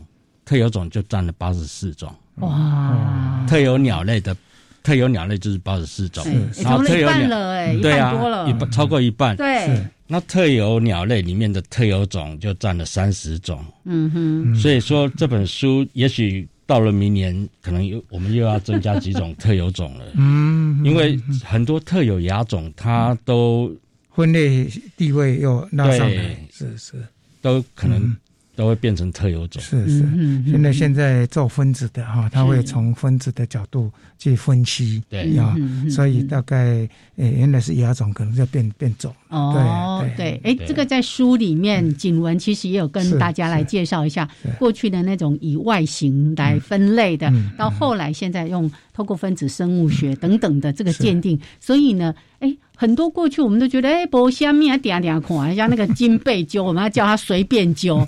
[0.44, 2.14] 特有种就占了八十四种。
[2.36, 3.46] 哇！
[3.48, 4.36] 特有鸟类的，
[4.84, 6.26] 特有鸟类就是八十四种，
[6.64, 9.36] 然后特有鸟了，哎，对啊，多了，一半超过一半。
[9.36, 9.70] 对。
[10.08, 23.74] 那特有鸟类里面的特有种就占了三十种，嗯哼，所以说这本书也许到了明年，可能又我们又要增加几种特有种了，嗯，因为很多特有亚种它都
[24.14, 26.94] 分类地位又拉上来，是是，
[27.42, 28.14] 都可能。
[28.56, 30.06] 都会变成特有种，是是。
[30.46, 35.38] 现在现在做分子的哈，他会从分子的角度去分析，对。
[35.38, 35.56] 啊，
[35.90, 39.14] 所以大概呃原来是亚种，可能就变变种。
[39.30, 44.30] 哦，对，哎，这个在书里面，景文其实也有跟大家来介绍一下
[44.60, 52.56] 过去的那种以外形来分类的，到后来现在用透过分子生物学等等的这个鉴定，所以呢，哎。
[52.82, 58.04] 很多过去我们都觉得，哎，博虾米啊，点点看，像那个金背鸠，我们要叫它随便鸠，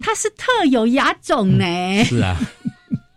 [0.00, 1.64] 它是特有牙种呢。
[2.04, 2.34] 是啊，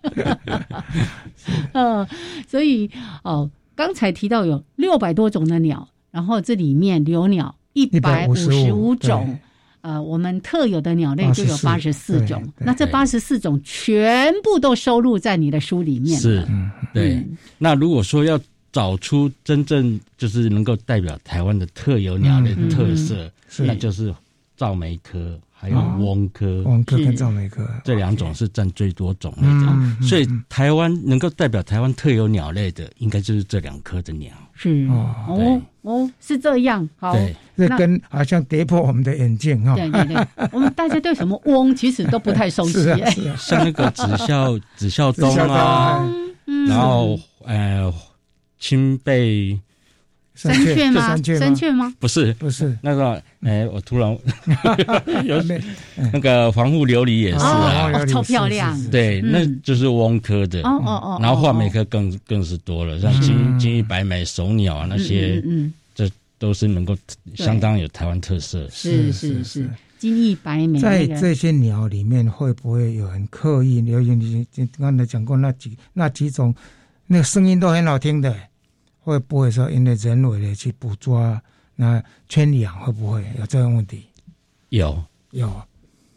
[1.72, 2.06] 嗯，
[2.46, 2.92] 所以
[3.24, 9.40] 哦，刚才提到有六百多种的鸟，然后这里面留鸟一百五十五种，
[9.80, 12.44] 呃，我们特有的鸟类就有八十四种。
[12.58, 16.20] 那这八十四种全部都收录在你的书里面。
[16.20, 16.46] 是，
[16.94, 17.26] 对。
[17.58, 18.38] 那如果说要。
[18.78, 24.14] 找出真正就是能够代表台湾的特有鸟类特色，那就是
[24.56, 34.32] 赵梅科，还有翁科，翁科跟赵梅科这两种是占最多种类的，所以台湾能够代表台湾特有鸟类的，应该就是这两科的鸟。
[34.54, 34.88] 是。
[34.92, 35.60] 哦。
[35.82, 36.88] 哦，是这样。
[36.98, 37.18] 好，
[37.58, 39.74] 这跟好像跌破我们的眼镜哈。
[39.76, 42.94] 对对对， 我们大家对什么翁其实都不太熟悉。
[43.40, 46.08] 像那个紫孝紫孝东啊，
[46.68, 47.92] 然后呃
[48.60, 49.60] 青背。
[50.38, 51.18] 山雀吗？
[51.40, 51.92] 山雀吗？
[52.00, 53.20] 不是，不是那个。
[53.42, 54.16] 哎，我突然
[55.26, 55.42] 有
[56.14, 58.80] 那个防护琉璃也是啊，超漂亮。
[58.92, 60.62] 对，那就是翁科的。
[60.62, 61.20] 哦哦哦。
[61.20, 66.96] 然后画眉科更更是多了，像金金翼白眉、手鸟啊那些，嗯，这都是能够
[67.34, 68.70] 相当有台湾特色。
[68.70, 70.80] 是是是，金翼白眉。
[70.80, 73.82] 在这些鸟里面，会不会有人刻意？
[73.82, 74.46] 刘云，你
[74.78, 76.54] 刚才讲过那几那几种，
[77.08, 78.36] 那个声音都很好听的。
[79.00, 81.42] 会不会说因为人为的去捕捉，
[81.76, 84.04] 那圈养会不会有这个问题？
[84.70, 85.02] 有。
[85.32, 85.62] 有，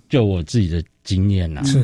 [0.09, 1.80] 就我自己的经验呐，是。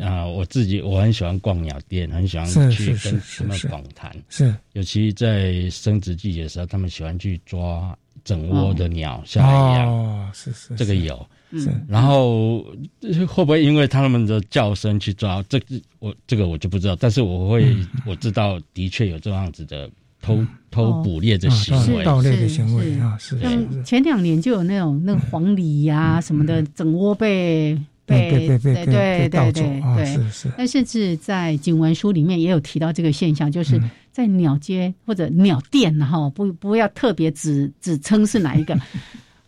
[0.00, 4.54] 啊，我自己我很喜欢逛鸟店，很喜欢去跟他们访谈，是。
[4.72, 12.60] 尤其在生殖季节的时候，他们喜欢去抓整窝的鸟下来养，哦，是是，这个有，是，然后
[13.26, 15.42] 会不会因为他们的叫声去抓？
[15.48, 15.60] 这
[15.98, 17.76] 我这个我就不知道，但是我会
[18.06, 19.88] 我知道的确有这样子的。
[20.20, 30.52] 偷偷捕猎的行为，盗猎的行为啊，是像前两年就有那种那个黄鹂呀什么的，整窝被被被被对对对对，是是。
[30.58, 33.80] 但甚至在警文书里面也有提到这个现象，就是
[34.10, 38.76] 在鸟街或者鸟店哈，不不要特别指指称是哪一个，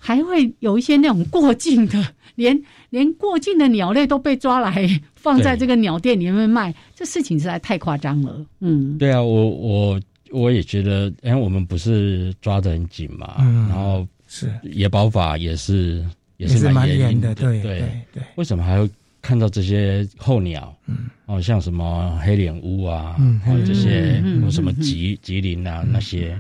[0.01, 8.45] 还会有一些那种过境的， 连连过境的鸟类都被抓来放在这个鸟店里面卖，这事情实在太夸张了。
[8.59, 10.01] 嗯，对啊，我我。
[10.33, 13.35] 我也觉得，因为我们不是抓得很紧嘛，
[13.69, 17.81] 然后是野保法也是也是蛮严的，对对
[18.13, 18.23] 对。
[18.37, 18.89] 为什么还会
[19.21, 20.73] 看到这些候鸟？
[20.87, 24.23] 嗯，哦，像什么黑脸乌啊，还有这些
[24.53, 26.39] 什么吉吉林啊那些，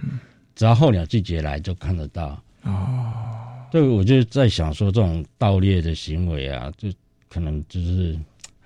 [0.54, 2.40] 只要候鸟季节来就看得到。
[2.62, 3.12] 哦，
[3.70, 6.88] 对，我就在想说，这种盗猎的行为啊，就
[7.28, 8.18] 可能就是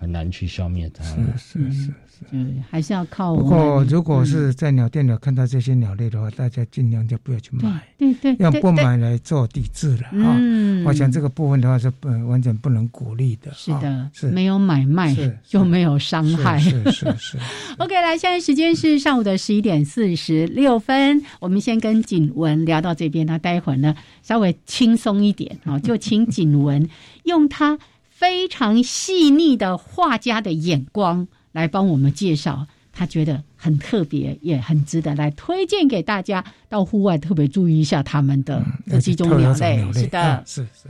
[0.05, 1.03] 很难去消灭它。
[1.03, 1.91] 是是是。
[2.31, 3.35] 嗯，还是要靠。
[3.35, 10.39] 不过，如果是在鸟店里看到这些鸟类的话，大家尽量就不要去买，对对，要不买来做抵制了啊。
[10.87, 13.53] 我想这个部分的话是不完全不能鼓励的。
[13.53, 16.59] 是的，是没有买卖就没有伤害。
[16.59, 17.39] 是是是。
[17.79, 26.89] OK，来，现在时间是上午的十一点四十六分，我们先跟景文聊到这边，那待会儿呢稍微轻松一点啊，就请景文
[27.25, 27.77] 用他
[28.25, 31.29] 非常细腻的画家的眼光。
[31.53, 36.43] 来帮我们介绍，他觉得很特别，也很值得来推荐给大家。
[36.71, 40.89] 到户外特别注意一下他们的这几种鸟类，是的，是是。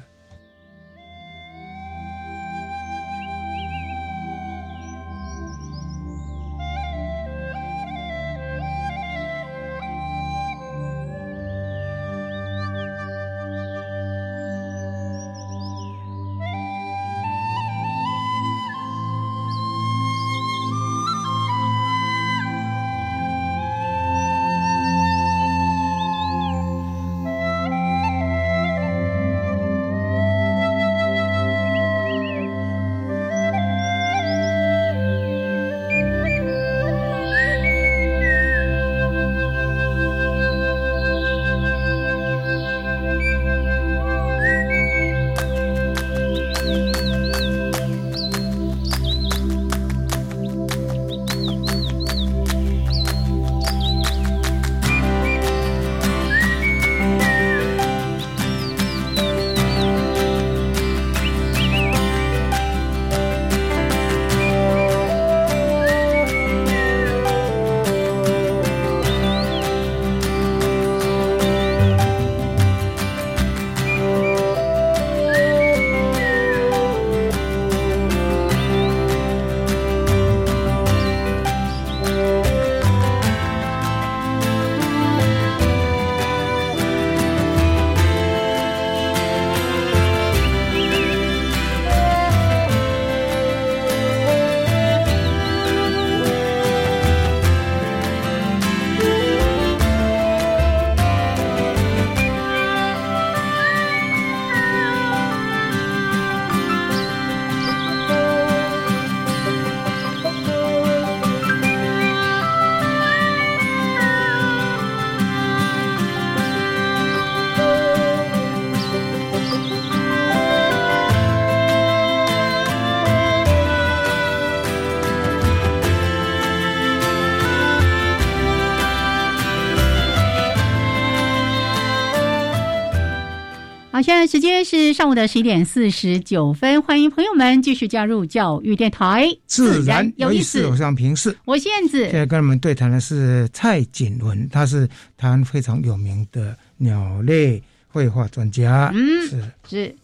[134.05, 140.67] 现在时间是上午的十一点四十九分，欢迎朋友们继续加入教育电台，自然有意思。
[140.67, 142.01] 我上平视，我是燕子。
[142.11, 144.87] 现在跟我们对谈的是蔡锦文，他是
[145.17, 148.93] 台湾非常有名的鸟类绘画专家。
[148.95, 149.95] 嗯，是是，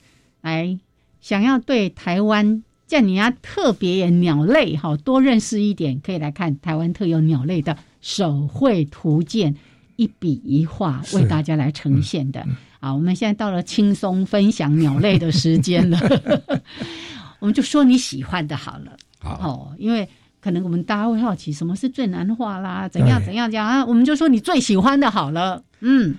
[0.41, 0.79] 来
[1.21, 9.55] 想要对台湾叫你要特别鸟类哈多认识一点，可以来看台湾特有鸟类的手绘图鉴，
[10.01, 12.43] 一笔一画为大家来呈现的。
[12.81, 15.99] 啊，我们现在到了轻松分享鸟类的时间了，
[17.39, 18.97] 我们就说你喜欢的好了。
[19.19, 20.09] 好，因为
[20.41, 25.63] 可能我们大家会好奇什么是最难画啦，怎样怎样讲啊，我们就说你最喜欢的好了。
[25.81, 26.17] 嗯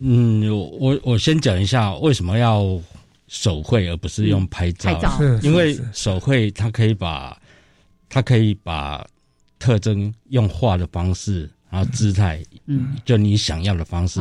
[0.00, 0.42] 嗯，
[0.80, 2.76] 我我先讲一下为什么要
[3.28, 7.40] 手绘而不是用拍照，拍照，因为手绘它可以把
[8.08, 9.06] 它可以把
[9.60, 11.48] 特征用画的方式。
[11.70, 14.20] 然后姿态，嗯，就你想要的方式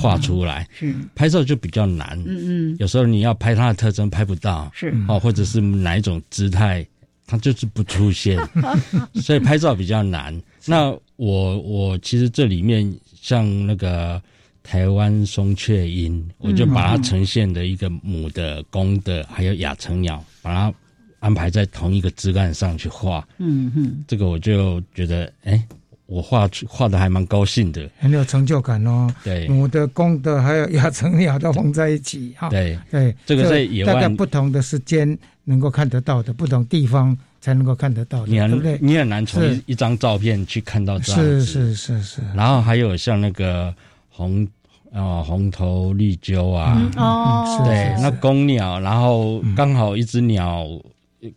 [0.00, 0.66] 画出来。
[0.72, 6.86] 是拍照就比较难，嗯嗯，有时候你要拍它的特征拍不到，是哦，或者是哪一种姿态，
[7.26, 8.38] 它就是不出现，
[9.20, 10.34] 所以拍照比较难。
[10.64, 12.90] 那我我其实这里面
[13.20, 14.20] 像那个
[14.62, 20.74] 台湾松雀鹰，我就把它呈现的一个母的、公的，还有亚成鸟，把它
[21.20, 23.28] 安排在同一个枝干上去画。
[23.36, 25.62] 嗯哼，这个我就觉得，哎。
[26.06, 29.12] 我画出画的还蛮高兴的，很有成就感哦。
[29.24, 32.48] 对，母的、公的还有亚成鸟都放在一起哈。
[32.48, 38.78] 对对，这个在野外不同的时间能够看得到的，不同地方才能够看得到的，对不对？
[38.80, 41.20] 你很难从一张照片去看到这样。
[41.20, 42.22] 是是是是。
[42.34, 43.74] 然后还有像那个
[44.08, 44.46] 红
[44.92, 50.66] 啊红头绿鸠啊，哦，对，那公鸟，然后刚好一只鸟。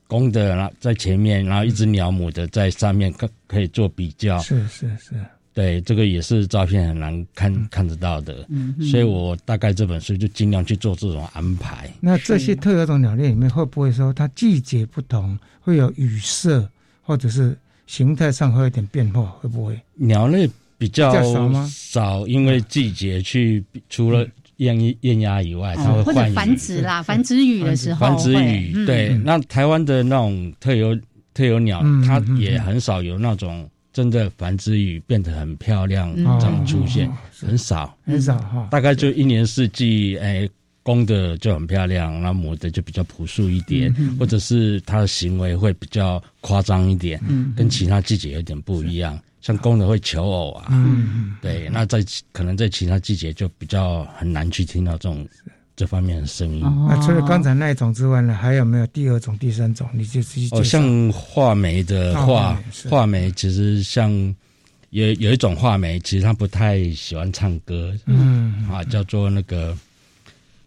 [0.07, 4.39] 公的，然后在前面，然后一只鸟母的在上面，可可以做比较。
[4.39, 5.15] 是是是，
[5.53, 8.45] 对，这个也是照片很难看看得到的。
[8.49, 11.91] 嗯，所以我大概这本书就尽量去做这种安排。
[11.99, 16.69] 那这些特有种鸟类里面，会不会说它季节不同，会有羽色，
[17.01, 19.23] 或者是形态上会有点变化？
[19.41, 19.79] 会不会？
[19.95, 21.69] 鸟类比较少吗？
[21.71, 24.27] 少，因为季节去除了。
[24.59, 29.09] 燕燕鸭以外，它会换繁殖啦，繁殖羽的时候，繁殖羽对。
[29.25, 30.97] 那台湾的那种特有
[31.33, 37.97] 特有鸟，它也很少有那种真的繁殖羽变得很漂亮这样出现，很少。
[38.05, 38.67] 很少哈。
[38.69, 40.47] 大概就一年四季，哎，
[40.83, 47.19] 公的就很漂亮，那母的就比较朴素一点，或者是它的行为会比较夸张一点，
[47.55, 49.17] 跟其他季节有点不一样。
[49.41, 55.27] 像公的会求偶啊，嗯，对，那在可能在其他季节就比较很难去听到这种
[55.75, 56.61] 这方面的声音。
[56.87, 59.87] 那除了刚才那一种之外呢，还有没有第二种、第三种？
[59.93, 64.11] 你就自己哦，像画眉的画，画眉其实像
[64.89, 69.77] 有有一种画眉，其实他不太喜欢唱歌，嗯啊，叫做那个。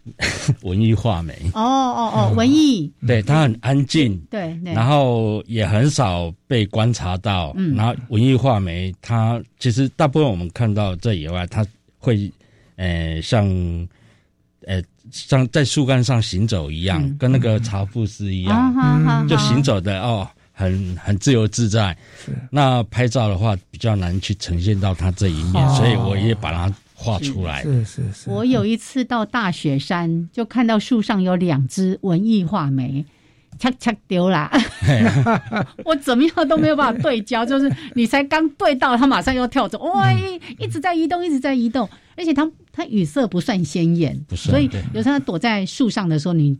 [0.62, 7.52] 文艺画眉哦哦哦，文艺，对它很安静，对，然后也很少被观察到。
[7.56, 11.64] 嗯，然后文艺画眉，它其实大部分我们看到这以外，它
[11.98, 12.28] 会
[12.74, 13.46] 呃像
[14.66, 14.82] 呃
[15.12, 21.96] 像在树干上行走一样，跟那个茶布斯一样，就行走的哦，很很自由自在。
[22.50, 26.74] 那拍照的话比较难去呈现到它这一面，所以我也把它。
[27.02, 28.30] 画出来是是是。
[28.30, 33.04] 我有一次到大雪山，就看到树上有两只文艺画眉，
[33.58, 34.50] 恰恰丢啦。
[35.84, 40.12] 我怎么样都没有办法对焦，就是你才刚对到，它马上又跳走，哇，
[40.58, 46.56] 一直在移动，一直在移动，而且它它羽色不算鲜艳，所以有时候躲在树上的时候，你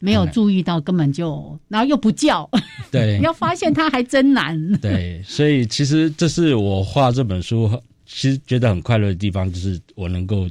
[0.00, 2.50] 没有注意到，根本就然后又不叫，
[2.90, 4.72] 对， 要发现它还真难。
[4.78, 7.70] 对，所以其实这是我画这本书。
[8.06, 10.48] 其实觉得很快乐的地方，就是我能够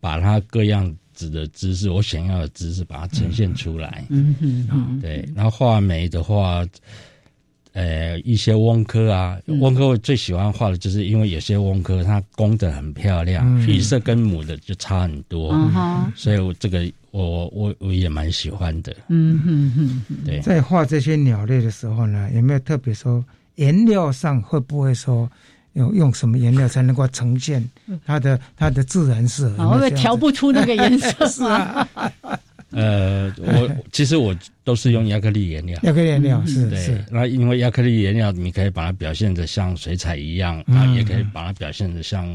[0.00, 4.06] 把它各样子的知识，我想要的知识，把它呈现出来。
[4.08, 5.28] 嗯嗯，对。
[5.34, 6.66] 然后画眉的话，
[7.72, 15.52] 呃，一些翁科啊，翁科我最喜欢画的就是因为有些翁科它公的很漂亮，羽色跟母的就差很多。
[15.52, 18.94] 嗯所以我这个我我我也蛮喜欢的。
[19.08, 20.02] 嗯哼哼。
[20.24, 23.24] 对，在画这些鸟类的时候呢，有没有特别说
[23.56, 25.30] 颜料上会不会说？
[25.74, 27.66] 用用什么颜料才能够呈现
[28.04, 29.50] 它的它的自然色？
[29.56, 31.26] 会不会调不出那个颜色？
[31.28, 31.88] 是啊。
[32.72, 35.78] 呃，我其实我都是用亚克力颜料。
[35.82, 37.04] 亚克力颜料是是。
[37.10, 42.26] 那因为亚克力颜料，你可以把它表现的像水彩一样，啊，也可以把它表现的像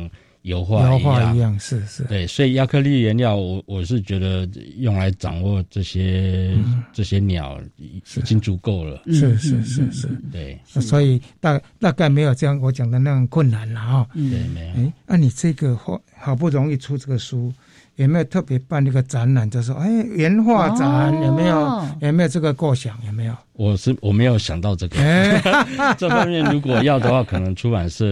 [0.44, 2.04] 油画一样，是是。
[2.04, 6.58] 对，所以亚克力颜料，我我是觉得用来掌握这些
[6.94, 9.02] 这些鸟已经足够了。
[9.08, 10.08] 是是是是。
[10.32, 14.08] 对，所以大大概没有这样我讲的那样困难了哈。
[14.14, 14.22] 对，
[14.54, 14.74] 没有。
[14.76, 17.54] 哎，那你这个好好不容易出这个书。
[17.98, 19.50] 有没有特别办那个展览？
[19.50, 21.88] 就说哎，原画展有没有？
[22.00, 22.96] 有没有这个构想？
[23.08, 23.36] 有没有？
[23.54, 24.98] 我是我没有想到这个，
[25.98, 28.06] 这方面如果要的话，可能出版社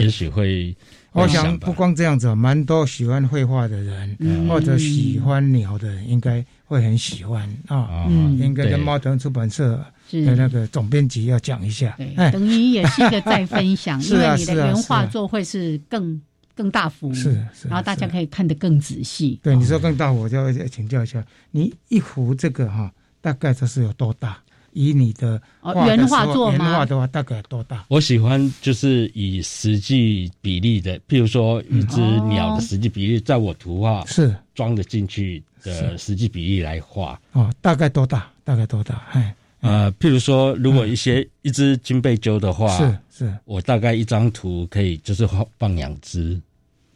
[0.00, 0.76] 也许会。
[1.12, 4.16] 我想不光这样子，蛮多喜欢绘画的人，
[4.48, 8.06] 或者喜欢鸟的人，应该会很喜欢啊。
[8.08, 11.94] 嗯应该跟猫头出版社的那个总编辑要讲一下。
[11.98, 16.20] 对，等于也是一个再分享， 因为你的原画作会是更
[16.54, 19.38] 更大幅，是是，然后大家可以看得更仔细。
[19.42, 22.90] 对，你说更大幅，我就要请教一下，你一幅这个哈，
[23.20, 24.38] 大概它是有多大？
[24.72, 25.40] 以你的
[25.86, 26.56] 原画作吗？
[26.58, 27.84] 原画的话大概多大？
[27.88, 37.20] 我喜欢就是以实际比例的，譬如说一只鸟的实际比例，在我图画是装的进去的实际比例来画。
[37.32, 38.30] 哦，大概多大？
[38.44, 39.06] 大概多大？
[39.12, 46.40] 哎，呃，譬如说，如果一些一只金背鸠的话，是是，我大概一张图可以就是放两只，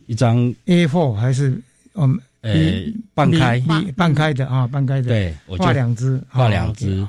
[0.07, 1.61] 一张 A4 还是
[1.95, 2.53] 嗯呃
[3.15, 3.63] 半开
[3.97, 7.07] 半开的啊，半开的，对，画两只，画两只。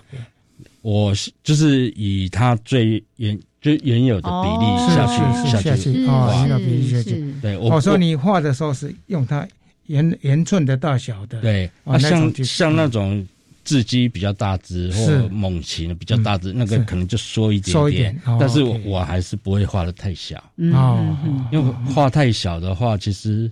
[0.82, 5.18] 我是就是以它最原就原有的比例下去
[5.52, 7.34] 下去啊，原有比例下去。
[7.42, 9.46] 对，我说你画的时候是用它
[9.88, 11.42] 圆圆寸的大小的。
[11.42, 13.28] 对，啊，像像那种
[13.66, 18.22] 雉鸡比较大只，或猛禽比较大只，那个可能就缩一点点。
[18.40, 20.42] 但是我还是不会画的太小
[20.74, 21.18] 哦，
[21.52, 23.52] 因为画太小的话，其实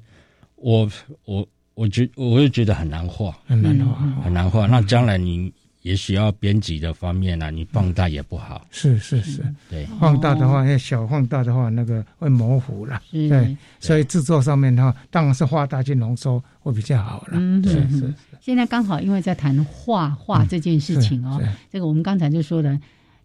[0.55, 0.89] 我
[1.25, 4.67] 我我觉我又觉得很难画，很难画，很难画。
[4.67, 5.51] 那将来你。
[5.85, 8.65] 也许要编辑的方面呢，你放大也不好。
[8.71, 12.99] 是是是，对，放大的话，要小放大的话，那个会模糊了。
[13.11, 17.33] 对，所以制作上面的话，当然是画大去浓缩会比较好了。
[17.33, 18.11] 嗯，是是。
[18.41, 21.39] 现在刚好因为在谈画画这件事情哦，
[21.71, 22.79] 这个我们刚才就说的，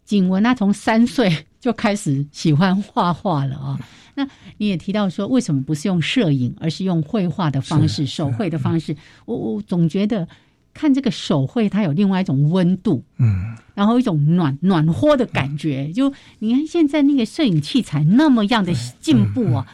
[0.05, 3.81] 景文他从三岁就开始喜欢画画了啊。
[4.15, 8.95] 那你也提到说，为什么不是用摄影，而是用绘画的方式、手绘的方式？
[9.25, 10.29] 我我总觉得。
[10.73, 15.93] 看这个手绘，它有另外一种温度，嗯，然后一种暖暖和的感觉。
[15.93, 19.67] 就你看现在那个摄影器材那么样的进步啊，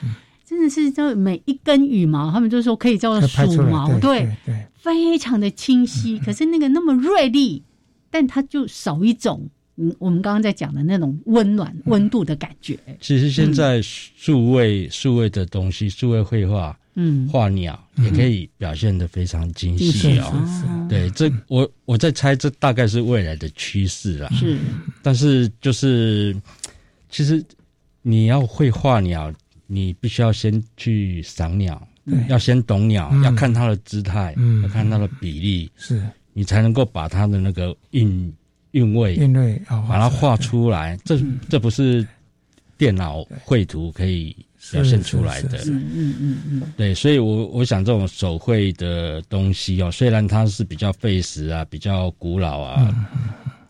[0.44, 6.18] 真的是叫每一根羽毛，他们就说可以叫做数毛，对对，非常的清晰。
[6.18, 7.62] 可是那个那么锐利，
[8.11, 12.78] 但它就少一种，嗯，我们刚刚在讲的那种温暖温度的感觉。
[13.00, 16.78] 其实现在数位数位的东西，数位绘画。
[16.98, 20.86] 嗯，画鸟也可以表现的非常精细哦。
[20.88, 24.32] 对，这我我在猜，这大概是未来的趋势啊。
[24.32, 24.58] 是，
[25.02, 26.34] 但是就是
[27.10, 27.44] 其实
[28.00, 29.30] 你要会画鸟，
[29.66, 31.86] 你必须要先去赏鸟，
[32.30, 36.02] 要先懂鸟，要看它的姿态，要看它的比例，是。
[36.32, 38.32] 你才能够把它的那个韵
[38.76, 40.96] 韵味韵味把它画出来。
[41.04, 41.18] 这
[41.48, 42.06] 这不是
[42.78, 44.36] 电脑绘图可以。
[44.72, 53.06] 表现出来的，嗯嗯嗯嗯，对，所以，我我想这种手绘的东西哦，虽然它是比较费时啊，比较古老啊，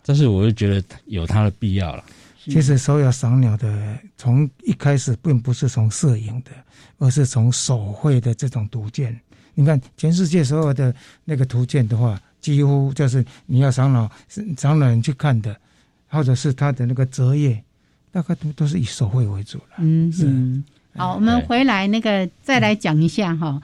[0.03, 2.03] 但是我就觉得有它的必要了。
[2.45, 6.49] 其实，所有赏鸟的，从一开始并不是从摄影的，
[6.97, 9.15] 而是从手绘的这种图鉴。
[9.53, 10.91] 你看，全世界所有的
[11.23, 14.09] 那个图鉴的话，几乎就是你要赏鸟，
[14.55, 15.53] 赏鸟人去看的，
[16.07, 17.61] 或者是他的那个折页，
[18.09, 19.75] 大概都都是以手绘为主了。
[19.79, 20.25] 嗯，是。
[20.95, 23.61] 好，我们回来那个再来讲一下哈，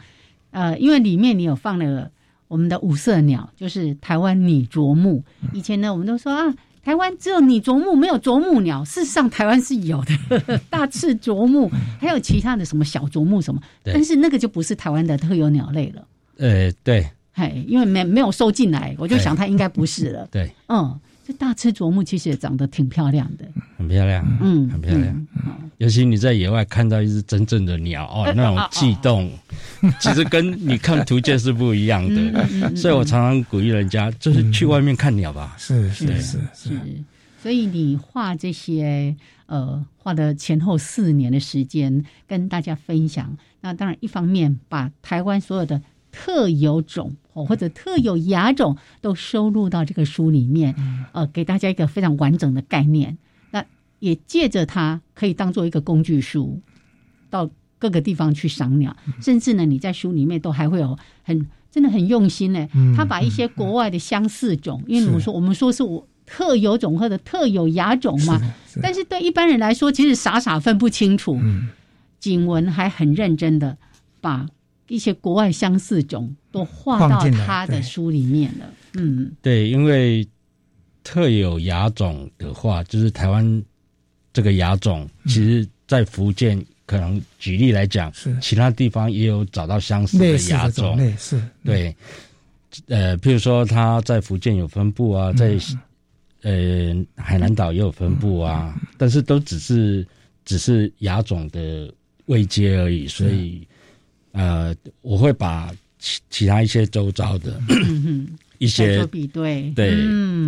[0.52, 2.12] 呃，因为里面你有放了
[2.50, 5.24] 我们的五色鸟，就是台湾拟啄木。
[5.54, 6.54] 以前呢，我们都说啊，
[6.84, 8.84] 台湾只有拟啄木，没有啄木鸟。
[8.84, 11.72] 事实上，台湾是有的， 大翅啄木，
[12.02, 16.06] 还有其他的什么小啄木什么，但是那个就不是台湾的特有鸟类了。
[16.38, 20.28] 呃，对，嘿，因为没没有收进来，我就想它应该不是了。
[20.32, 21.00] 对，嗯。
[21.26, 23.46] 这大翅啄木其实也长得挺漂亮的，
[23.78, 25.28] 很漂亮，嗯，很漂亮。
[25.78, 29.32] 尤其你在野外看到一只真正的鸟哦， 那种悸动，
[30.02, 32.76] 其实跟你看图鉴是不一样的。
[32.76, 35.56] 所以我常常鼓励人家，就是去外面看鸟吧。
[35.58, 36.72] 是是是是。
[37.42, 39.16] 所以你画这些，
[39.46, 43.38] 呃，画的前后四年的时间，跟大家分享。
[43.62, 45.82] 那当然，一方面把台湾所有的。
[46.16, 50.76] 特有种哦，或者特有亚种都收录到这个书里面，
[51.12, 53.18] 呃，给大家一个非常完整的概念。
[53.52, 53.66] 那
[54.00, 56.62] 也借着它可以当做一个工具书，
[57.30, 58.96] 到各个地方去赏鸟。
[59.22, 62.68] 甚至呢，你在书里面都还会有很真的很用心呢。
[62.96, 68.40] 他把一些国外的相似种，因为我们说我们说是我特有种或者特有亚种嘛，
[68.82, 71.40] 但是对一般人来说，其实傻傻分不清楚。
[72.20, 73.78] 景文还很认真的
[74.22, 74.48] 把。
[74.88, 78.66] 一些国外相似种都画到他的书里面了。
[78.96, 80.28] 嗯，对，因为
[81.04, 83.64] 特有亚种的话，就是台湾
[84.32, 88.38] 这个亚种，其实在福建可能举例来讲，是。
[88.40, 91.96] 其他地方也有找到相似的亚种，类似对，
[92.88, 95.58] 呃，譬如说它在福建有分布啊，在
[96.42, 100.06] 呃海南岛也有分布啊，但是都只是
[100.46, 101.92] 只是亚种的
[102.26, 103.66] 位阶而已，所以
[104.34, 107.60] 呃，我会把其其他一些周遭的
[108.60, 109.92] 一些比对，对，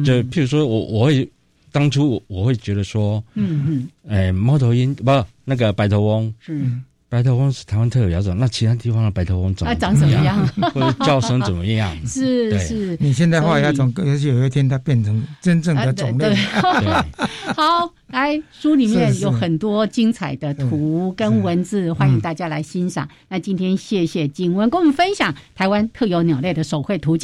[0.04, 1.28] 就譬如说我我会。
[1.72, 5.12] 当初我会觉得说，嗯嗯，哎，猫头鹰不，
[5.44, 6.66] 那个白头翁是
[7.16, 11.90] 白头翁是台湾特有亚种，那其他地方的白头翁长长什么样， 或者叫声怎么样？
[12.06, 16.36] 是是，你现在画亚种，也许有一天它变成真正的种类。
[17.56, 23.08] 好，来书里面有很多精彩的图跟文字，欢迎大家来欣赏。
[23.30, 27.24] 那今天谢谢景文跟我们分享台湾特有鸟类的手绘图鉴。